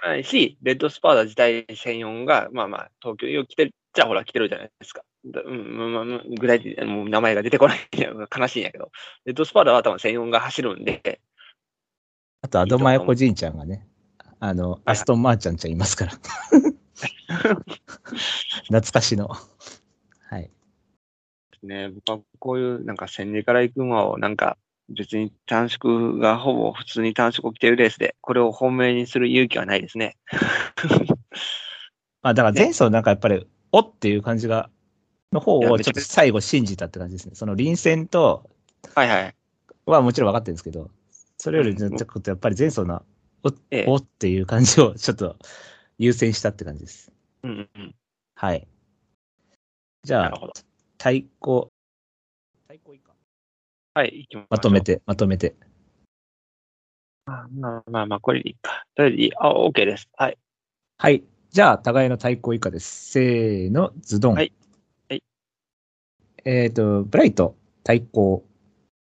[0.04, 5.02] ないし、レッドスパーダ自体1004が、まあまあ、東京よ来てる、じゃあほら来てるじゃないですか。
[5.26, 8.90] だうん、まあまあまあ、具体的にもう名前が出てこない悲しいんやけど、
[9.24, 11.20] レッドスパーダは多分1004が走るんで、
[12.42, 13.86] あとアドマヤコジンちゃんがね、
[14.38, 16.12] あの、はいアストンマーチャンちゃんいますから。
[18.68, 19.28] 懐かしの。
[19.28, 20.50] はい。
[21.62, 24.58] ね、僕はこういうなんか千里から行く馬をなんか
[24.90, 30.16] 別に短縮がほぼ普通に短縮を着てるレースで、これを本命にする勇気はないですね。
[32.22, 34.70] まあだから前走なんかやっぱり、おっていう感じが、
[35.32, 37.34] の方をちょっと最後信じたって感じですね。
[37.34, 38.48] その臨戦と
[38.94, 39.34] はいはい。
[39.86, 40.90] はもちろん分かってるんですけど、
[41.36, 43.02] それよりちょっとやっぱり前走の
[43.42, 45.36] お、ええおっていう感じをちょっと
[45.98, 47.12] 優先したって感じです。
[47.42, 47.94] うんうんうん。
[48.36, 48.66] はい。
[50.04, 50.50] じゃあ
[50.96, 51.68] 対抗、
[52.68, 53.12] 対抗以下
[53.94, 54.80] はい、行きままとめ。
[54.80, 55.54] て、まとめて。
[57.26, 58.84] まあまあまあ、これでいいか。
[58.94, 59.32] とりあえずいい。
[59.36, 60.08] あ、OK です。
[60.16, 60.38] はい。
[60.98, 61.24] はい。
[61.54, 63.12] じゃあ、互いの対抗以下です。
[63.12, 64.34] せーの、ズドン。
[64.34, 64.52] はい
[65.08, 65.22] はい
[66.44, 68.44] えっ、と、ブライト、対抗、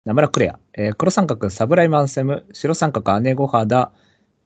[0.06, 3.92] ナムラクレア、えー黒三角、サブライマンセム、白三角、姉御肌、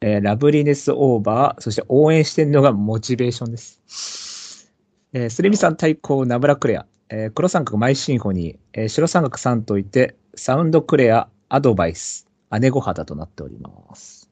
[0.01, 4.73] えーラブリネスオーバー、そして応援してるのがモチベーションです。
[5.13, 12.27] えースレミさん対抗、ナムラクレア、えー黒三角、マイシンフォニー、えー白三角3といて、サウンドクレア、アドバイス、
[12.59, 14.31] 姉御肌となっております。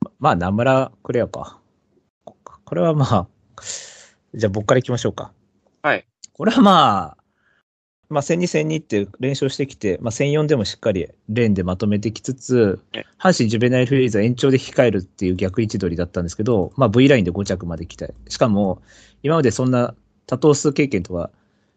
[0.00, 1.63] ままあ、ナムラクレアか。
[2.64, 3.28] ここれはまあ、
[4.34, 5.32] じゃあ僕から行きましょうか。
[5.82, 6.06] はい。
[6.32, 7.24] これはまあ、
[8.08, 18.08] まあ、1002、1002って連勝してきて、まあ、1004でもしっかりレーンでまとめてきつつえ、阪神ジュベナイルフリーズは延長で控えるっていう逆位置取りだったんですけど、まあ、V ラインで5着まで来た。
[18.28, 18.82] しかも、
[19.22, 19.94] 今までそんな
[20.26, 21.30] 多頭数経験とか、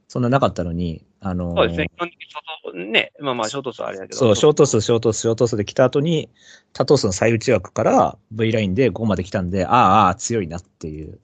[0.07, 1.89] そんななかったのに、あのーそうですね。
[1.95, 2.27] 基本的に
[2.63, 3.11] 外、ね。
[3.19, 4.17] まあまあ、ショート数はあれだけど。
[4.17, 6.29] そう、ショート数、ショート数、ショート数で来た後に、
[6.73, 11.15] 多頭数の最内枠から V ラインで5まで来たんで、ああ、ああ、強いなっていう。
[11.15, 11.17] っ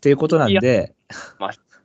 [0.00, 0.94] ていうことなんで、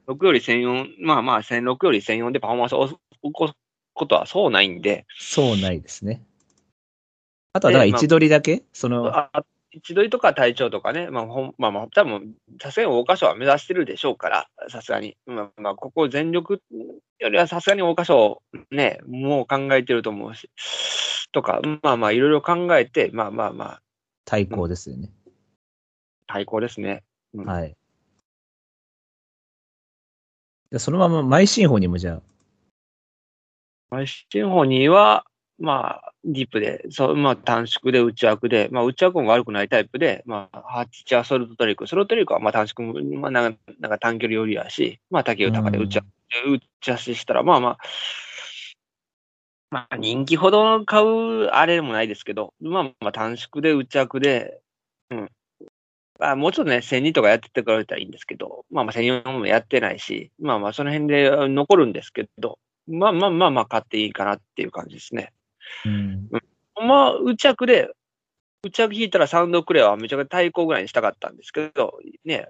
[0.08, 2.98] 6より1004、まあまあ、1006より1004でパフォーマンスを起
[3.34, 3.54] こす
[3.94, 6.24] ことはそうないんで、そうないですね。
[7.54, 9.32] あとは、だから位置取りだけ、その、あ
[9.76, 15.18] 一取りとか隊長とかね、まあ、ほんまあまあ、多分、さすがに大箇所は目指してるでしょうから、さすがに。
[15.26, 16.62] まあまあ、ここ全力
[17.20, 20.50] よりはさすがに大箇所ね、もう考えてると思うし、
[21.34, 23.82] とか、まあまあ、いろいろ考えて、まあまあまあ、
[24.24, 25.12] 対抗ですよね。
[26.26, 27.04] 対抗ですね。
[27.34, 27.76] うんはい。
[30.72, 32.22] でそのまま、マイシンフォにもじゃあ、
[33.90, 35.26] マイシンフォニーは、
[35.58, 47.78] まあ、ディープで、そう、まあ、短縮で内枠で、まあ、内枠も悪くないタイプで、まあ、ハッチアソルトトリック、ソルトトリックは、まあ、短縮も、まあ、なんか、なんか短距離寄りやし、まあ、竹豊でうん内枠で打ち出ししたら、まあまあ、
[49.72, 54.62] まあ人気ほど買うあれでもないですけど、まあまあ短縮で内枠で、
[55.10, 55.32] うん。
[56.20, 65.34] まあもうちょっとね、1002とかやっててくれたらいいんですけど、まあまあ1004もやってないし、まあまあその辺で残るんですけど、まあまあまあまあ買っていいかなっていう感じですね。
[65.86, 66.30] うん。
[66.88, 67.90] まあ、内枠で、
[68.64, 72.48] 内枠引いたらサウンドクレアはめちゃくちゃ対抗ぐらいにしたかったんですけど、ね、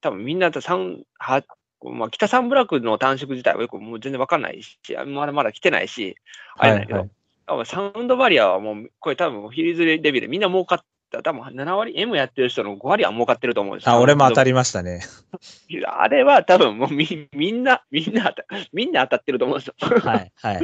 [0.00, 1.42] 多分みんなとサウン、は、
[1.82, 6.16] まあ、北サンブラックの短縮自体はよくもう全然わかんないし、まだまだ来てないし、
[6.56, 7.10] あれだけど、はい
[7.48, 13.94] 多分サウンドバリアはもう、これ多分フィリーズレビューでみんな儲かった、多分7割、M やってる人の5割は儲かってると思うんですよ。
[13.94, 15.00] あ、俺も当たりましたね。
[15.86, 19.74] あれは多分もうみ、みんな、みんな当た、みんな当たってると思うんですよ。
[19.78, 20.60] はい、はい。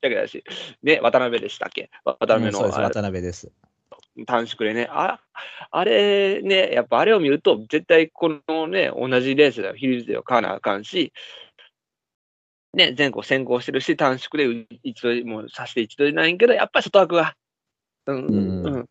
[0.00, 0.42] だけだし、
[0.82, 1.90] ね、渡辺でしたっけ？
[2.04, 3.52] 渡辺の、うんそうです、あれ渡辺です。
[4.26, 5.20] 短縮でね、あ
[5.70, 11.12] あれね、やっぱあれを見ると、絶対このね、同じレースではヒルズでは買わなあかんし、
[12.72, 17.34] ね、全国先行してるし、短縮で一度もうさして一度じゃないけど、やっぱり外枠が、
[18.06, 18.86] うん、うんうん。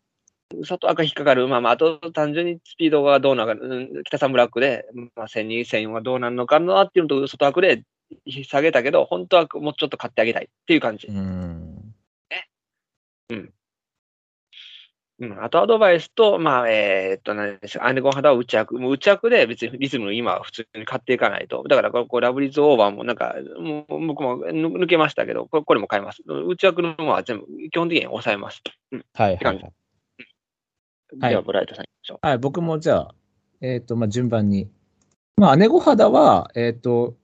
[0.64, 1.48] 外枠引っかかる。
[1.48, 7.82] まあまあ、あと単純にスピードがどうなるか、うん、北サンブラックで、まあ、1002、1004はどうなるのかなっていうのと、外枠で
[8.44, 11.08] 下げたけど、本当はもうちょっと買ってあげたいっていう感じ。
[11.08, 11.76] うん。
[15.18, 18.78] うん、あとアドバイスと、まあ、えーっと、何でしょう、アンデゴン肌は内枠。
[18.78, 21.64] もう内枠で別にリズム今は普通に買っていかないと。
[21.66, 26.22] だからこれ、こうラブリーズオーバーもなんか、もう僕も抜抜けましたけど、これこれも買います。
[26.26, 28.62] 内枠のものは全部、基本的に抑えます。
[29.14, 29.38] はい、はい。
[29.38, 29.64] 感じ
[31.20, 32.26] はいでは、ブライトさん行きましょう。
[32.26, 33.14] はい、僕もじゃあ、
[33.60, 34.68] えっ、と、まあ、順番に。
[35.36, 37.16] まあ、姉御肌は、えっ、と、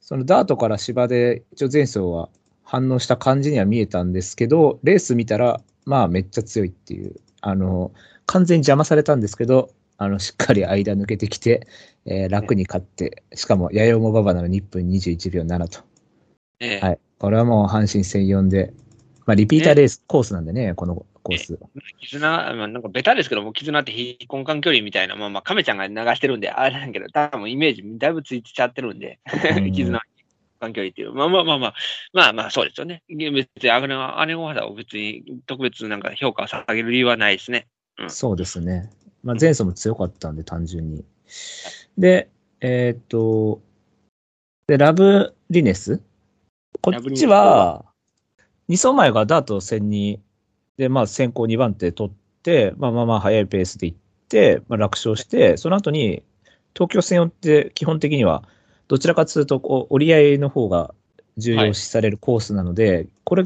[0.00, 2.28] そのダートから芝で、一応前走は
[2.62, 7.92] 反応した感じには見えたんですけど、レース見たら、まあ、めっちゃ強いっていう、あの、
[8.26, 11.66] 完全に邪魔されたんですけど、あの、しっかり間抜けてきて、
[12.04, 15.84] えー楽に勝って、しかも、やよも馬場なの2分21秒7と。
[16.60, 16.98] ええはい。
[17.18, 18.72] これはもう阪神専用で、
[19.26, 21.58] まあ、リピーターレース、コースなんでね、このコース。
[22.00, 29.18] 絆、まあ、なんかベタですけども、絆って非根幹距離みたいな、まあまあ、亀ちゃんが流してるんで、あれなんやけど、多分イメージだいぶついてちゃってるんで、
[29.56, 29.90] うん絆、
[30.62, 31.12] 根幹距離っていう。
[31.12, 31.74] まあまあまあまあ、
[32.12, 33.02] まあまあ、そうですよね。
[33.08, 37.66] 別に、あの、姉御肌を別に特別なんか評価を下げる理由はないですね。
[38.06, 38.90] そうですね。
[39.24, 41.04] まあ、前走も強かったんで、単純に。
[41.98, 42.28] で、
[42.60, 43.60] えーっと、
[44.68, 46.00] で、ラブリネス？
[46.80, 47.85] こっちは、
[48.68, 50.20] 2走前がダート戦に、
[50.76, 53.98] で、まあ、先行2番手取って、まあまあまあ、速いペースで行っ
[54.28, 56.22] て、まあ、楽勝して、その後に、
[56.74, 58.42] 東京戦をって基本的には、
[58.88, 60.94] どちらかというと、こう折り合いの方が
[61.38, 63.44] 重要視されるコースなので、これ、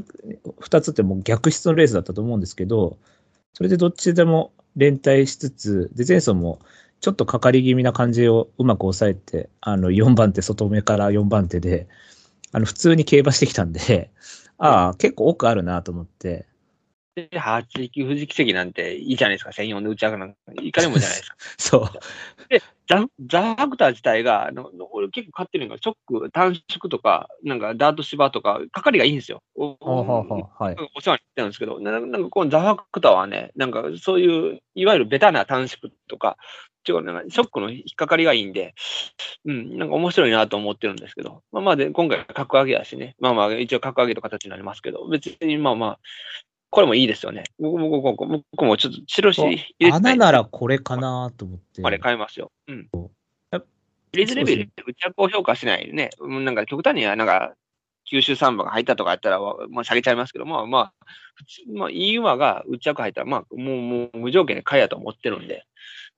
[0.61, 2.98] 2つってもう逆質のレースだったと思うんですけど、
[3.54, 6.61] それでどっちでも連帯しつつ、で、前走も
[7.00, 11.88] ちょっとかかり気味な感じをうまく抑えて、あの、4番手、外目から4番手で、
[12.52, 14.11] あの、普通に競馬してきたんで、
[14.61, 16.46] ああ、結構奥あるなと思って、
[17.14, 20.37] で、8力富士奇跡なんていいじゃないですか、専用で打ち上げなんか。
[20.62, 21.37] いかにもじゃないですか。
[21.59, 21.90] そう。
[22.88, 29.42] ザ・ザ・ファクター自体が、あの俺結構買ってるのが、ショック、短縮とか、なんかダート芝とか、かかりがいいんですよ。
[29.55, 29.77] お
[30.59, 30.77] はい。
[30.94, 36.37] お世話になってるんですけど、ななんかこのザ・ファクターはね、なんかそういう、いわゆるベタな短縮とか、
[36.88, 38.75] 違う、なんかショックの引っかかりがいいんで、
[39.45, 45.99] うん、なんか面白いなと思ってるんですけど、まあまあで、今回格上げやしね、まあまあ一応格上げと形になりますけど、別にまあまあ、
[46.71, 47.45] これもいいですよね。
[47.59, 51.83] 僕も、僕も僕もちょっと白紙入れて穴ならこれかなと思って。
[51.83, 52.53] あれ買いますよ。
[52.69, 52.88] うん
[53.51, 53.62] や。
[54.12, 56.11] リーズレベルって内訳を評価しないね。
[56.21, 57.55] うんなんか極端にはなんか、
[58.11, 60.92] 九州サンバが入ったとかやったら、わまあ、下げちゃいますけど、まあまあ、
[61.35, 65.64] 普通まあ、いい馬が内訳入ったら、まあ、もう、もう無条件で買いやと思ってるんで、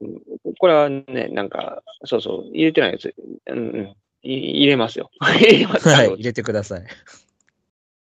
[0.00, 0.22] うん
[0.58, 3.14] これはね、なんか、そうそう、入れてないやつ、
[3.46, 5.10] うんうん、い入れますよ。
[5.20, 6.84] 入れますはい、入れてください。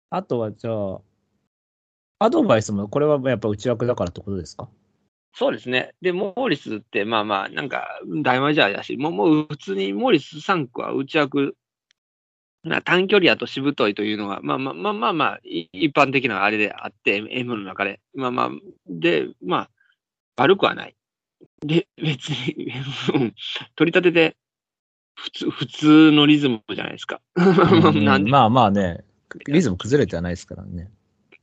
[0.09, 0.99] あとは、じゃあ、
[2.19, 4.69] アドバイスも、これはやっぱ内枠だからってことですか？
[5.35, 5.93] そうですね。
[6.01, 7.87] で、モーリスって、まあまあ、なんか、
[8.21, 11.51] 大マジャーだし、もう、もう普通にモーリス3区は内枠、な
[12.83, 17.99] 短距離やとしぶといというのが、まあまあまあまあまあ、い一般的なあれであって、M の中で。
[18.15, 18.49] まあまあ、
[18.87, 19.69] で、まあ、
[20.37, 20.95] 悪くはない。
[21.61, 22.71] で、別に、
[23.15, 23.35] うん
[23.75, 24.37] 取り立てて、
[25.15, 27.21] 普通、普通のリズムじゃないですか。
[27.35, 29.03] まあまあね、
[29.47, 30.89] リズム崩れてはないですからね。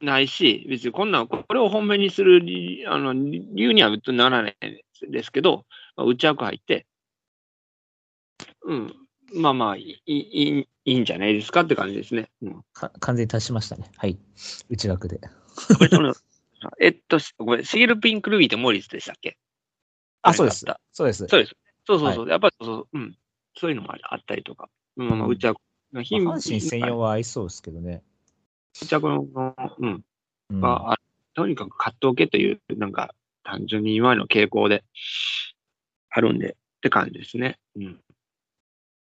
[0.01, 4.57] ないし、別にこんなん、これを本命にする理あの理由にはならない
[5.09, 6.87] ですけど、まあ、内枠入って、
[8.65, 8.95] うん、
[9.35, 12.31] まあまあいい、いい、いいんじゃないですかって感じですね。
[12.43, 12.65] うん。
[12.73, 13.91] か完全に達しましたね。
[13.97, 14.19] はい。
[14.69, 15.21] 内枠で。
[16.81, 19.39] えっと、しごめん、シゲルピンクルビーってモーリスでしたっけ？
[20.23, 20.67] あ、そうです。
[20.93, 21.27] そうです。
[21.27, 21.57] そうです。
[21.87, 22.29] そうそうそう。
[22.29, 23.17] やっぱりそうそう、うん。
[23.57, 24.69] そういうのもあったりとか。
[24.97, 25.61] まあまあ、うん内枠。
[25.93, 28.03] まあ阪神専用は合いそうですけどね。
[28.75, 29.27] 着の、
[29.79, 30.05] うん、
[30.51, 30.97] うんが、あ
[31.35, 33.15] とにかく買っておけという、なんか、
[33.45, 34.85] 単純に今の傾向で、
[36.11, 37.59] あるんで、って感じですね。
[37.77, 38.01] うん。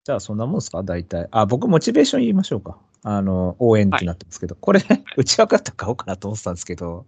[0.07, 0.83] じゃあ、そんなもんですか？
[0.83, 1.27] 大体。
[1.31, 2.77] あ、僕、モチベーション言いましょうか。
[3.03, 4.81] あの、応援ってなってますけど、これ、
[5.17, 7.05] 内枠だったら買おうかなと思ってたんですけど、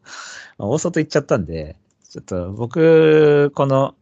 [0.58, 1.78] まあ大外行っちゃったんで、
[2.10, 3.96] ちょっと僕、この、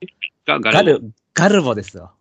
[0.47, 2.13] が、ガル、ガルボですよ。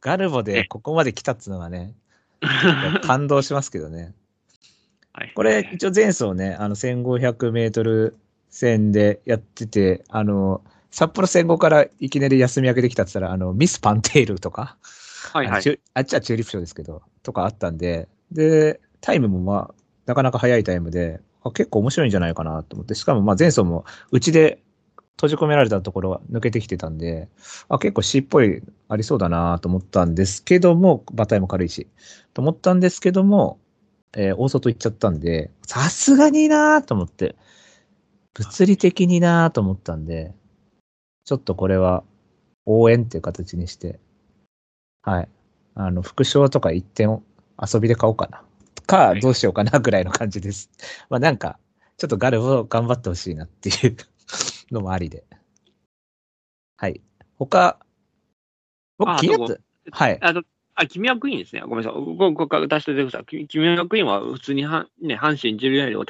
[0.00, 1.92] ガルボでここまで来たっていうのがね、
[3.04, 4.14] 感動しますけどね。
[5.12, 8.16] はいこれ、一応前走ね、あの、1500メートル
[8.48, 14.78] 戦でやってて、あの、札幌戦後からいきなり休み明けてきたって言ったら、あの、ミスパンテールとか、
[15.30, 15.80] はいはい。
[15.94, 19.74] あっちはチューリップ賞ですけど、とかあったんで、で、タイムもまあ、
[20.06, 24.62] なかなか早いタイムで、あ結構面白いんじゃないかなと思って、しかもまあ前走もうちで
[25.16, 27.28] 閉じ込められたところが抜けてきてたんで、
[27.68, 31.88] あ結構 C っぽいありそうだなと思ったんですけども、馬体も軽いし、
[32.34, 33.58] と思ったんですけども、
[34.14, 37.36] えー大外行っちゃったんで、さすがになと思って、
[38.34, 40.34] 物理的になと思ったんで、
[41.24, 42.04] ちょっとこれは
[42.66, 44.00] 応援っていう形にして、
[45.02, 45.28] はい。
[45.74, 47.22] あの、副賞とか一点を
[47.60, 48.42] 遊びで買おうかな。
[48.86, 50.70] か、どうしようかなぐらいの感じです。
[51.08, 51.58] まあなんか、
[51.96, 53.96] ちょっとガルを頑張ってほしいなっていう
[54.70, 55.24] のもありで。
[56.76, 57.00] はい。
[57.38, 57.78] 他、
[58.98, 59.56] 僕あ気になった、
[59.90, 60.18] はい。
[60.20, 60.42] あと、
[60.74, 61.62] あ、君はクイーンですね。
[61.62, 61.92] ごめんなさい。
[61.92, 63.24] こここ出しててください。
[63.24, 66.04] 君君はクイーンは普通には、ね、阪神ジュリアリを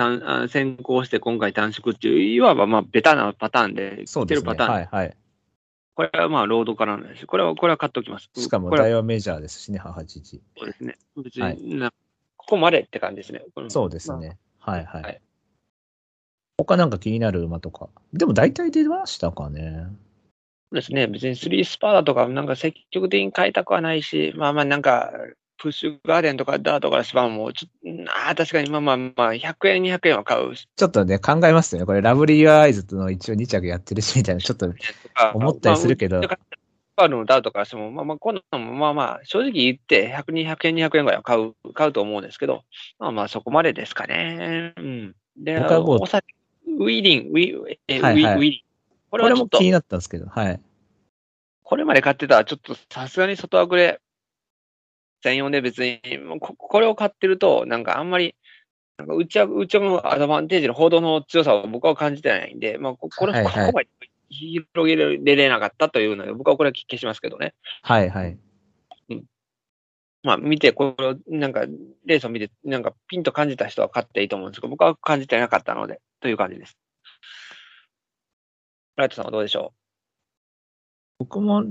[0.48, 4.44] 先行して今回短縮っていう、いわばまあベタなパターンで、そうですね。
[4.44, 4.70] 来てるパターン。
[4.70, 5.16] はいはい。
[5.94, 7.26] これはまあロードからなんです。
[7.26, 8.30] これは、これは買っておきます。
[8.34, 10.42] しかもこれはメジャーですしね、母父。
[10.56, 10.98] そうですね。
[11.16, 11.92] 別に、はいな
[12.36, 13.40] ここまでって感じですね。
[13.40, 14.16] んそうです。
[14.16, 14.38] ね。
[14.58, 15.02] はいはい。
[15.02, 15.20] はい
[16.58, 17.88] 他なんか気になる馬とか。
[18.12, 19.86] でも大体出ましたかね。
[20.70, 21.06] そうですね。
[21.06, 25.12] 別にスリースパーだとか、なんか積極的に買いたくはないし、まあまあなんか、
[25.62, 30.66] プッシュガーデンとかダートからスパンも、ちょっと、ああ、確かにまあまあまあ、100円、200円は買うし。
[30.74, 31.86] ちょっとね、考えますよね。
[31.86, 34.74] これ、ラブリーアイズの一応2着やってるし、みたいな、ちょっと
[35.34, 36.38] 思ったりするけどまあ、
[36.96, 42.64] パールのダウトからしても、まあまあ、こんなのもまあまあ、正直言って、100、200円、200円ぐらいは買う、買うと思うんですけど、
[42.98, 44.72] まあまあ、そこまでですかね。
[44.76, 45.14] うん。
[45.36, 46.34] で、僕はもうお酒、
[46.66, 48.72] ウィーリン、ウィー、え、はいはいウィウィーリン。
[49.10, 50.60] これこはちょっとれも気になったんですけど、はい。
[51.72, 54.01] これまで買ってたら、ちょっとさすがに外枠で、
[55.22, 58.34] 専用で別に、もうここれを買ってると、なんかあんまり、
[58.98, 63.88] なんかうちは、うちのアドバンテージの報道の強さを僕は感じてないんで、まあ、ここれ、はいはいここまで
[64.28, 67.54] 広げられなかったというので、僕はこれは消しますけどね。
[67.82, 68.38] はいはい。
[70.22, 71.66] まあ、見て、これを、なんか、
[72.06, 76.78] レースを見て、なんか、ピンと感じた人は買っていいと思うんですけど、僕は感じてなかったので、という感じです。
[78.96, 79.72] ライトさんはどうでしょ
[81.18, 81.64] 僕も、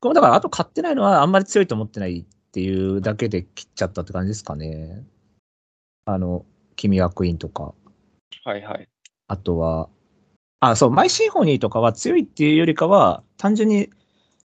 [0.00, 5.02] 僕もだから、あと買ってないのはあんまり強いと思ってないっていうだけで切っちゃったって感じですかね。
[6.04, 6.44] あの、
[6.76, 7.72] 君はクイーンとか、
[8.44, 8.86] うはいはい。
[9.26, 9.88] あとは、
[10.60, 13.88] あ、そう、マイシンフォニーとかは強いっていうよりかは、単純に、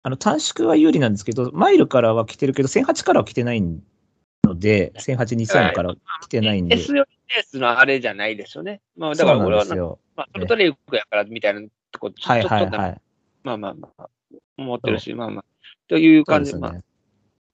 [0.03, 6.75] あの、短縮は有利なんですけど、マイルからは来てるけど、1008からは来てないので、1008、2000からは来てないんで。
[6.75, 8.79] S よりレースのあれじゃないですよね。
[8.95, 9.99] まあ、だから俺はなんか、ですよ。
[10.15, 13.01] まあ、トルトレイクやからみたいなとこ、ちょっとなんかはいはい。
[13.43, 14.09] まあまあまあ、
[14.57, 15.45] 思ってるし、まあまあ、
[15.89, 16.73] という感じ、ですまあ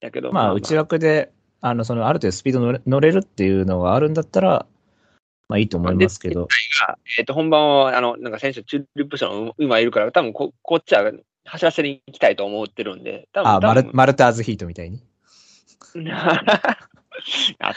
[0.04, 4.66] ね。、だけど、まあ、内枠で、あの、その、ある程度スピード乗れ乗れるっていうのがあるんだったら、
[5.50, 6.48] まあいいと思いますけど。
[7.18, 11.12] えっ、と、本番は、あの、なんか選手、チューリップ賞の馬いるから、多分こ、こっちは
[11.46, 15.02] 走らせに行きたいと思ってるんで、多分あ、マルマルターズヒートみたいに？
[15.94, 16.14] 懐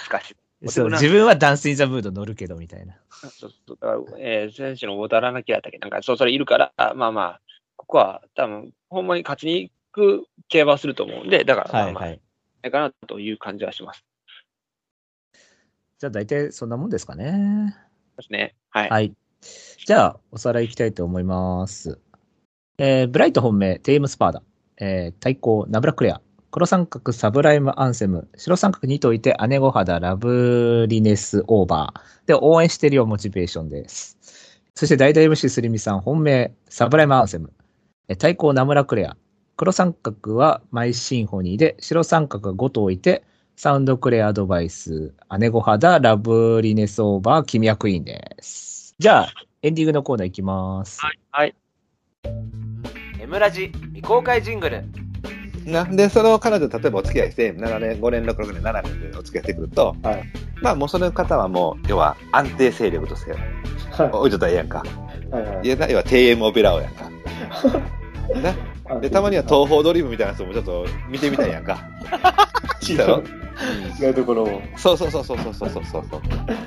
[0.09, 0.31] かし
[0.63, 0.69] い。
[0.69, 2.97] そう、自分はダンスインザムード乗るけど、みたいな。
[3.11, 3.79] そうそう。
[3.81, 5.79] だから、えー選手のウォーターランナーキラーだっけ？
[5.79, 7.41] なんか、そう、それいるから、まあまあ、
[7.77, 12.21] ここは多分、ほんまに勝ちに行く競馬すると思うんで、だから、はいはい。
[12.63, 14.05] ないかなという感じはします。
[15.99, 17.75] じゃあ大体そんなもんですかね。
[18.19, 18.55] ですね。
[18.71, 18.91] はい。
[18.91, 19.15] はい。
[19.87, 21.99] じゃあ、おさらいいきたいと思います。
[22.79, 24.43] えーブライト本命、テイムスパーダ。
[24.79, 26.21] えー対抗、ナブラクレア。
[26.51, 28.29] 黒三角、サブライムアンセム。
[28.37, 32.29] 白三角にといて、姉御肌、ラブリネスオーバー。
[32.29, 34.19] で、応援してるよ、モチベーションです。
[34.75, 37.53] そして、大々 MC すりみさん、本命、サブライムアンセム。
[38.09, 39.17] えー対抗、ナムラクレア。
[39.57, 43.25] 黒三角はマイシンフォニーで、白三角が5と置いて、
[43.57, 48.95] サウンドクレアアドバイス、姉御肌、ラブリネスオーバー、君はクイーンです。
[48.99, 49.33] じゃあ、
[49.63, 51.01] エンディングのコーナーいきます。
[51.01, 51.19] はい。
[51.31, 51.55] はい。
[53.19, 54.85] エムラジ未公開ジングル
[55.65, 60.23] なんで、その彼女、例えばお付き合いして、7年、5年、6年、7年でお付き合いしてくると、はい
[60.61, 63.35] まあもうその方はもう、要は安定勢力として
[64.13, 64.83] 置いとったらええやんか。
[65.63, 67.11] いや、要は TM オペラをやんか。
[68.43, 71.79] なで、たまには東方ドリームみたいな人もちょっと見てみたいやんか。
[72.81, 73.23] 知だろ
[73.99, 74.63] 意外ところ。
[74.77, 76.05] そうそうそうそうそうそうそうそう。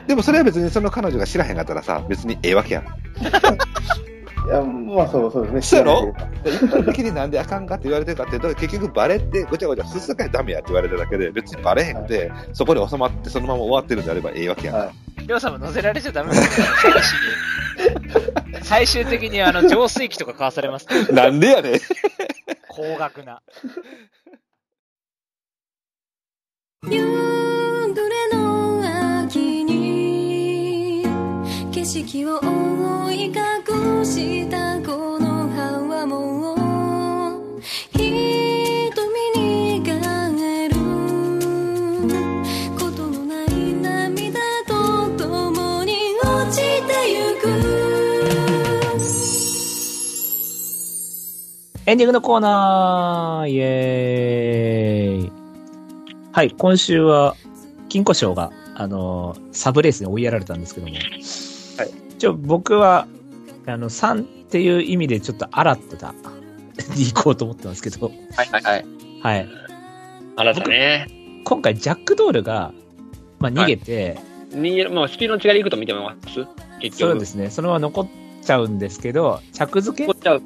[0.08, 2.84] でもそれは別にその彼女が知らへんかったらさ、別にええわけやん。
[2.84, 5.62] いや、まあそうそうですね。
[5.62, 6.14] そうやろ？
[6.44, 14.76] で一般的になんであかんかって言われてるかっていうと、結局バレってごちゃごちゃすすかいダメやって言われてるだけで、別にバレへんくて、そこで収まってそのまま終わってるんであればええわけやん。
[14.76, 14.90] はい
[15.30, 16.66] りょうさんも乗せられちゃダメですよ。
[18.64, 20.88] 最終的にあの、浄水器とか買わされます。
[21.14, 21.74] なんでやねん。
[22.80, 23.42] 高額な。
[26.90, 26.92] 夕
[27.94, 31.04] 暮れの秋に
[31.74, 35.19] 景色を覆い隠した頃
[51.90, 55.32] エンディングのコーナーイエーイ
[56.32, 57.36] はい、今週は、
[57.90, 60.94] 金庫賞が、あのーサブレースに追いやられたんですけども。
[60.94, 61.04] はい。
[62.12, 63.08] 一応僕は、
[63.66, 66.14] あの、3っていう意味でちょっと新た
[66.96, 68.86] に 行こうと思ってますけど、はいはいはい。
[69.24, 69.50] はい。
[70.36, 71.08] あなたね。
[71.44, 72.72] 今回、ジャックドールが、
[73.40, 74.20] まあ、逃げて、
[74.52, 76.46] 人間、まあスピードの違いでいくと見てみます？
[76.82, 77.12] 結局。
[77.14, 78.08] そうですね、そのまま残っ
[78.44, 80.42] ちゃうんですけど、着付け残っちゃう。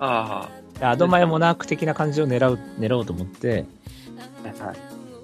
[0.00, 0.48] あ
[0.80, 3.64] アドマイモナーク的な感じを狙う、狙おうと思って、
[4.60, 4.64] あ。
[4.64, 4.76] はい。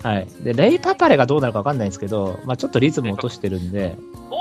[0.03, 0.29] はい。
[0.41, 3.97] で、レイパパレがどうなるかわかんないんですけど、まあちょっとリズム落としてるんで、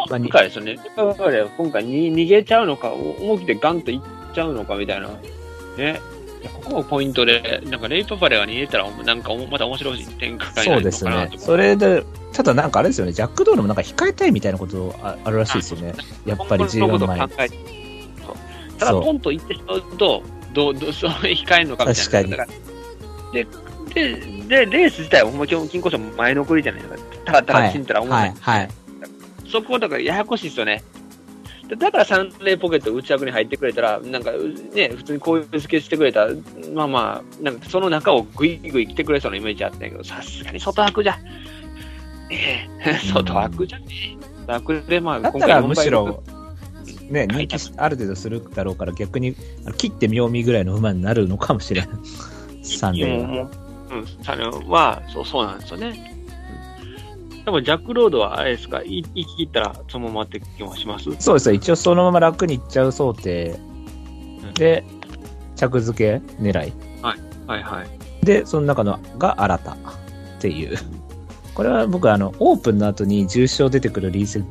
[0.09, 0.77] まあに今回ですよね。
[0.95, 4.01] 今回今回に逃げちゃうのか、思い切ってガンといっ
[4.33, 5.09] ちゃうのかみたいな。
[5.77, 5.99] ね。
[6.53, 11.39] ここがポイントで、なんかレイパパレが逃げたら、なんかまた面白い展開になそうるのですねかなと。
[11.39, 12.03] それで、
[12.33, 15.93] ただなんかあれですよね、ジャックドールもなんか控えたいみたいなことああるらしいですよね。
[16.25, 17.19] やっぱり今後の14ことを枚
[18.77, 20.21] ただ、そうポンと行ってしまうと、
[20.55, 22.37] ど う、どう、そう控えるのかみたいな。
[22.37, 22.65] 確かに
[23.33, 23.47] で、
[23.93, 27.17] で、で、レース自体はもちろん金庫賞前の送りじゃないですか。
[27.25, 28.69] ただただちんたら思う、はい、はい。
[29.47, 30.83] そこだからややこしいですよね。
[31.67, 34.31] でだからサンレイポケット内枠に入ってくれたら、なんか
[34.73, 36.31] ね、普通にこういう付けしてくれたら、
[36.73, 41.17] まあまあ、なんかその中をぐいぐい来てくれそうなイメージあったんやけど、さすがに外枠じゃ。
[42.29, 43.85] ねえ、 外枠じゃね
[44.47, 44.51] え。
[44.51, 46.44] 枠でまあ、だったらむし4ろ倍、
[47.09, 49.35] ね、人気ある程度するだろうから逆に、
[49.77, 51.89] 切って妙味ぐらいの馬になるのかもしれない。
[52.63, 53.43] サンいレイは。
[53.91, 56.09] う、うん、サネは、そう、そうなんですよね。
[56.09, 56.15] うん
[57.45, 61.11] でも、ジャックロードはあれですか、い行き切ったらそのままって気もします？
[61.19, 61.53] そうですよ。
[61.53, 63.55] 一応そのまま楽にいっちゃう想定
[64.55, 64.83] で、
[65.55, 66.73] 着付け狙い。
[67.03, 67.15] は
[67.59, 68.25] いはい。
[68.25, 69.75] で、その中のが新たっ
[70.39, 70.75] ていう。
[71.53, 74.43] これは僕、あの、オープンの後に重賞出てくるリース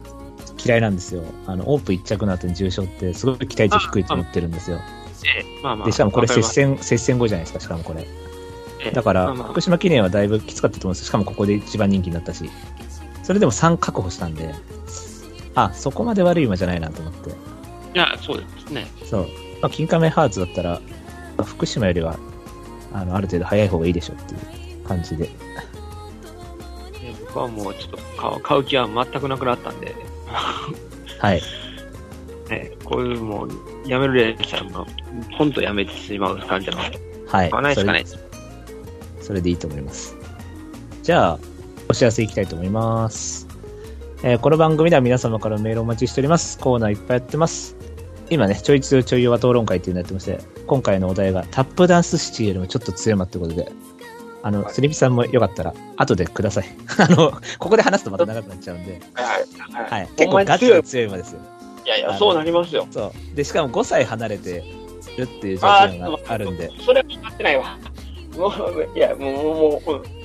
[0.64, 1.22] 嫌いなんですよ。
[1.46, 4.80] あの、オープン一着の後に重賞ってすごい期待値低いと思ってるんですよ。
[5.24, 5.86] ええ、まあまあ。
[5.86, 8.02] で、しかもこれ接戦、接戦後じゃないですか、しかもこれ。
[8.80, 12.50] ええだから、福島記念はだいぶきつかったと思うんですしかもここで一番人気になったし。
[13.22, 14.54] それでも3確保したんで、
[15.54, 17.30] あ、そこまで悪い馬じゃないなと思って。
[17.30, 17.32] い
[17.94, 18.86] や、そうですね。
[19.04, 19.28] そう。
[19.62, 20.80] まあ、金亀ハーツだったら、
[21.36, 22.18] まあ福島よりは、
[22.92, 25.24] あの、ある程度早い方がいいでしょっていう感じで。
[25.24, 25.30] ね
[27.26, 29.94] 僕はもうちょっと買う気は全くなくなったんで、
[30.34, 31.42] はい。
[32.50, 33.50] ね、こういうもう、
[33.86, 34.86] やめるレースはもう、
[35.38, 37.50] ポンとやめてしまう感じなので、はい。
[37.50, 38.04] ないですかね。
[38.04, 38.22] それ
[39.20, 40.16] それでいいと思います。
[41.02, 41.38] じゃあ、
[41.88, 43.46] お知らせいきたいと思います。
[44.22, 46.58] えーこの番組では皆様からメールをお待ちしております。
[46.58, 47.76] コーナーいっぱいやってます。
[48.30, 53.70] 今ね、ちょい強ちょい弱討論会っていうのやってまして、今回のお題がタップダンスシティよりもちょっと強いまってことで、
[54.44, 56.66] あの、スリピさんもよかったら、後でください。
[57.00, 59.90] あの、ここで話すとまた長くなっちゃうんで、はいはい。
[59.90, 60.04] はい。
[60.04, 61.40] ほ結構ガチで強い馬ですよ。
[61.86, 62.86] いやいや、そうなりますよ。
[62.90, 63.36] そう。
[63.36, 64.62] で、しかも5歳離れて
[65.16, 67.78] るっていう条あ件があるんで、それは分かってないわ。
[68.36, 70.24] もう、いや、もう、もう、うん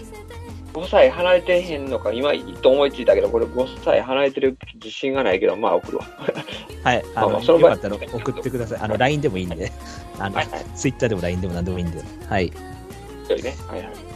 [0.74, 6.06] 5歳離れてへんのか、今、と思いついたけど、これ5歳離れてる自信がないけど、まあ送るわ。
[6.84, 7.04] はい。
[7.16, 8.80] あの、そのよかったら送ってください。
[8.80, 9.72] あの、LINE でもいいんで。
[10.20, 12.04] あのはいはい、ツイッターでも LINE でも何でもいいんで。
[12.30, 12.46] はい。
[12.46, 13.56] 一人ね。
[13.68, 14.09] はいはい。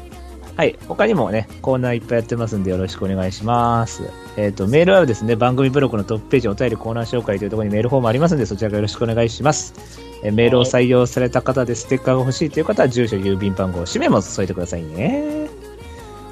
[0.55, 0.77] はい。
[0.87, 4.03] 他にもね、コーナーいっぱいやってますんでよろしくお願いします。
[4.37, 9.73] えっ、と、メールはですね、番組ブログのトップページお便りコーナー紹介というところにメールフォームありますんで、そちらからよろしくお願いします。
[10.23, 15.47] えーメールを採用された方でステッカーが欲しいという方は、住所、郵便番号、氏名も添えてくださいね。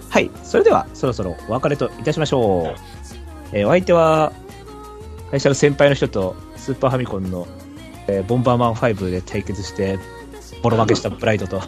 [0.09, 0.30] はい。
[0.43, 2.80] それでは、そろそろお別れといたしましょう。
[3.53, 4.34] えーお相手は、
[5.32, 7.47] 会社の先輩の人と、スーパーファミコンの、
[8.07, 9.97] えーボンバーマン5で対決して、
[10.61, 11.61] ボロ負けしたブライドと、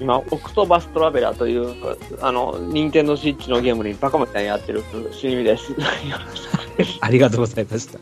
[0.00, 1.74] 今、オクトバストラベラーという、
[2.20, 4.82] あの、任天堂スイッチのゲームにバカみたいにやってる
[5.12, 5.74] しみです。
[7.00, 7.98] ありがとうございました。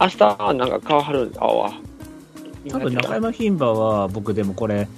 [0.00, 1.72] 明日、なんか顔張るん青は。
[2.70, 4.88] 多分中山牝馬は僕でもこれ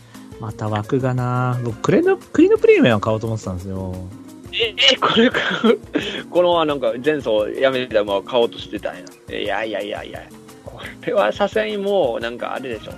[0.40, 3.94] また枠がな僕、クレの、クリのプレミアム買おうと思ってたんですよ。
[4.52, 5.40] え、え、これか、
[6.30, 9.38] このなんか前走やめた馬を買おうとしてたんや。
[9.38, 10.22] いやいやいやいや。
[10.64, 12.92] これはさすがにもう、なんかあれでしょ。